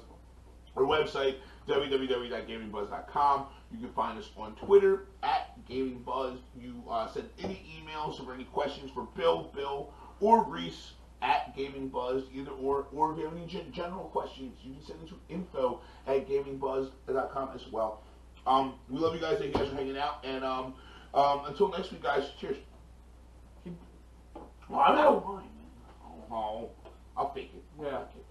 [0.75, 1.35] our website
[1.67, 3.45] www.gamingbuzz.com.
[3.73, 6.39] You can find us on Twitter at Gaming Buzz.
[6.59, 10.91] You uh, send any emails or any questions for Bill, Bill, or Reese
[11.21, 12.87] at Gaming Buzz, either or.
[12.93, 16.27] Or if you have any gen- general questions, you can send it to info at
[16.27, 18.03] gamingbuzz.com as well.
[18.45, 19.37] Um, we love you guys.
[19.39, 20.23] Thank you guys for hanging out.
[20.23, 20.73] And um,
[21.13, 22.57] um, until next week, guys, cheers.
[24.69, 26.25] Well, I'm out of wine, man.
[26.31, 26.69] Oh,
[27.15, 27.63] I'll fake it.
[27.79, 27.99] I'll Yeah.
[28.13, 28.23] fake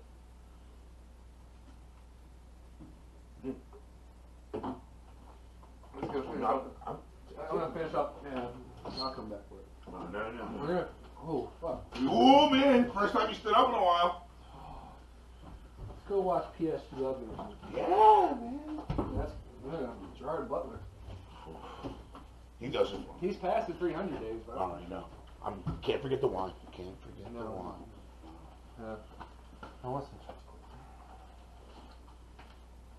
[6.01, 6.24] Let's go it.
[6.26, 6.76] finish I'm, up.
[6.87, 6.97] I'm,
[7.51, 8.24] I'm gonna finish up.
[8.24, 8.45] Yeah,
[8.84, 10.12] I'll come back for it.
[10.12, 10.87] no, no, no.
[11.27, 11.45] We're gonna.
[11.45, 11.85] Oh fuck.
[12.01, 14.27] Oh man, first time you stood up in a while.
[15.89, 17.18] Let's go watch PSG Love.
[17.74, 18.81] Yeah, man.
[19.16, 19.33] That's
[19.66, 19.87] yeah,
[20.18, 20.79] Gerard Butler.
[22.61, 23.01] He does it.
[23.20, 24.57] He's past the 300 days, bro.
[24.57, 25.05] I know.
[25.45, 26.53] I'm, can't forget the wine.
[26.74, 27.77] Can't forget the No.
[28.81, 28.89] wine.
[28.89, 28.97] Uh,
[29.85, 30.37] I want some chocolate.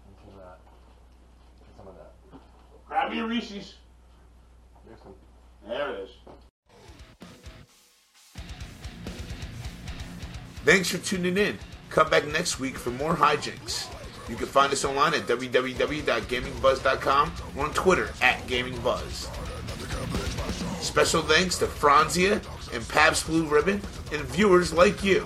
[0.05, 0.59] And some of that.
[1.65, 2.39] And some of that.
[2.87, 3.75] Grab your Reese's.
[4.85, 5.13] There's some.
[5.67, 6.09] There it is.
[10.67, 11.57] Thanks for tuning in.
[11.89, 13.87] Come back next week for more hijinks.
[14.29, 19.29] You can find us online at www.gamingbuzz.com or on Twitter at GamingBuzz.
[20.81, 22.43] Special thanks to Franzia
[22.73, 25.25] and Pabst Blue Ribbon and viewers like you.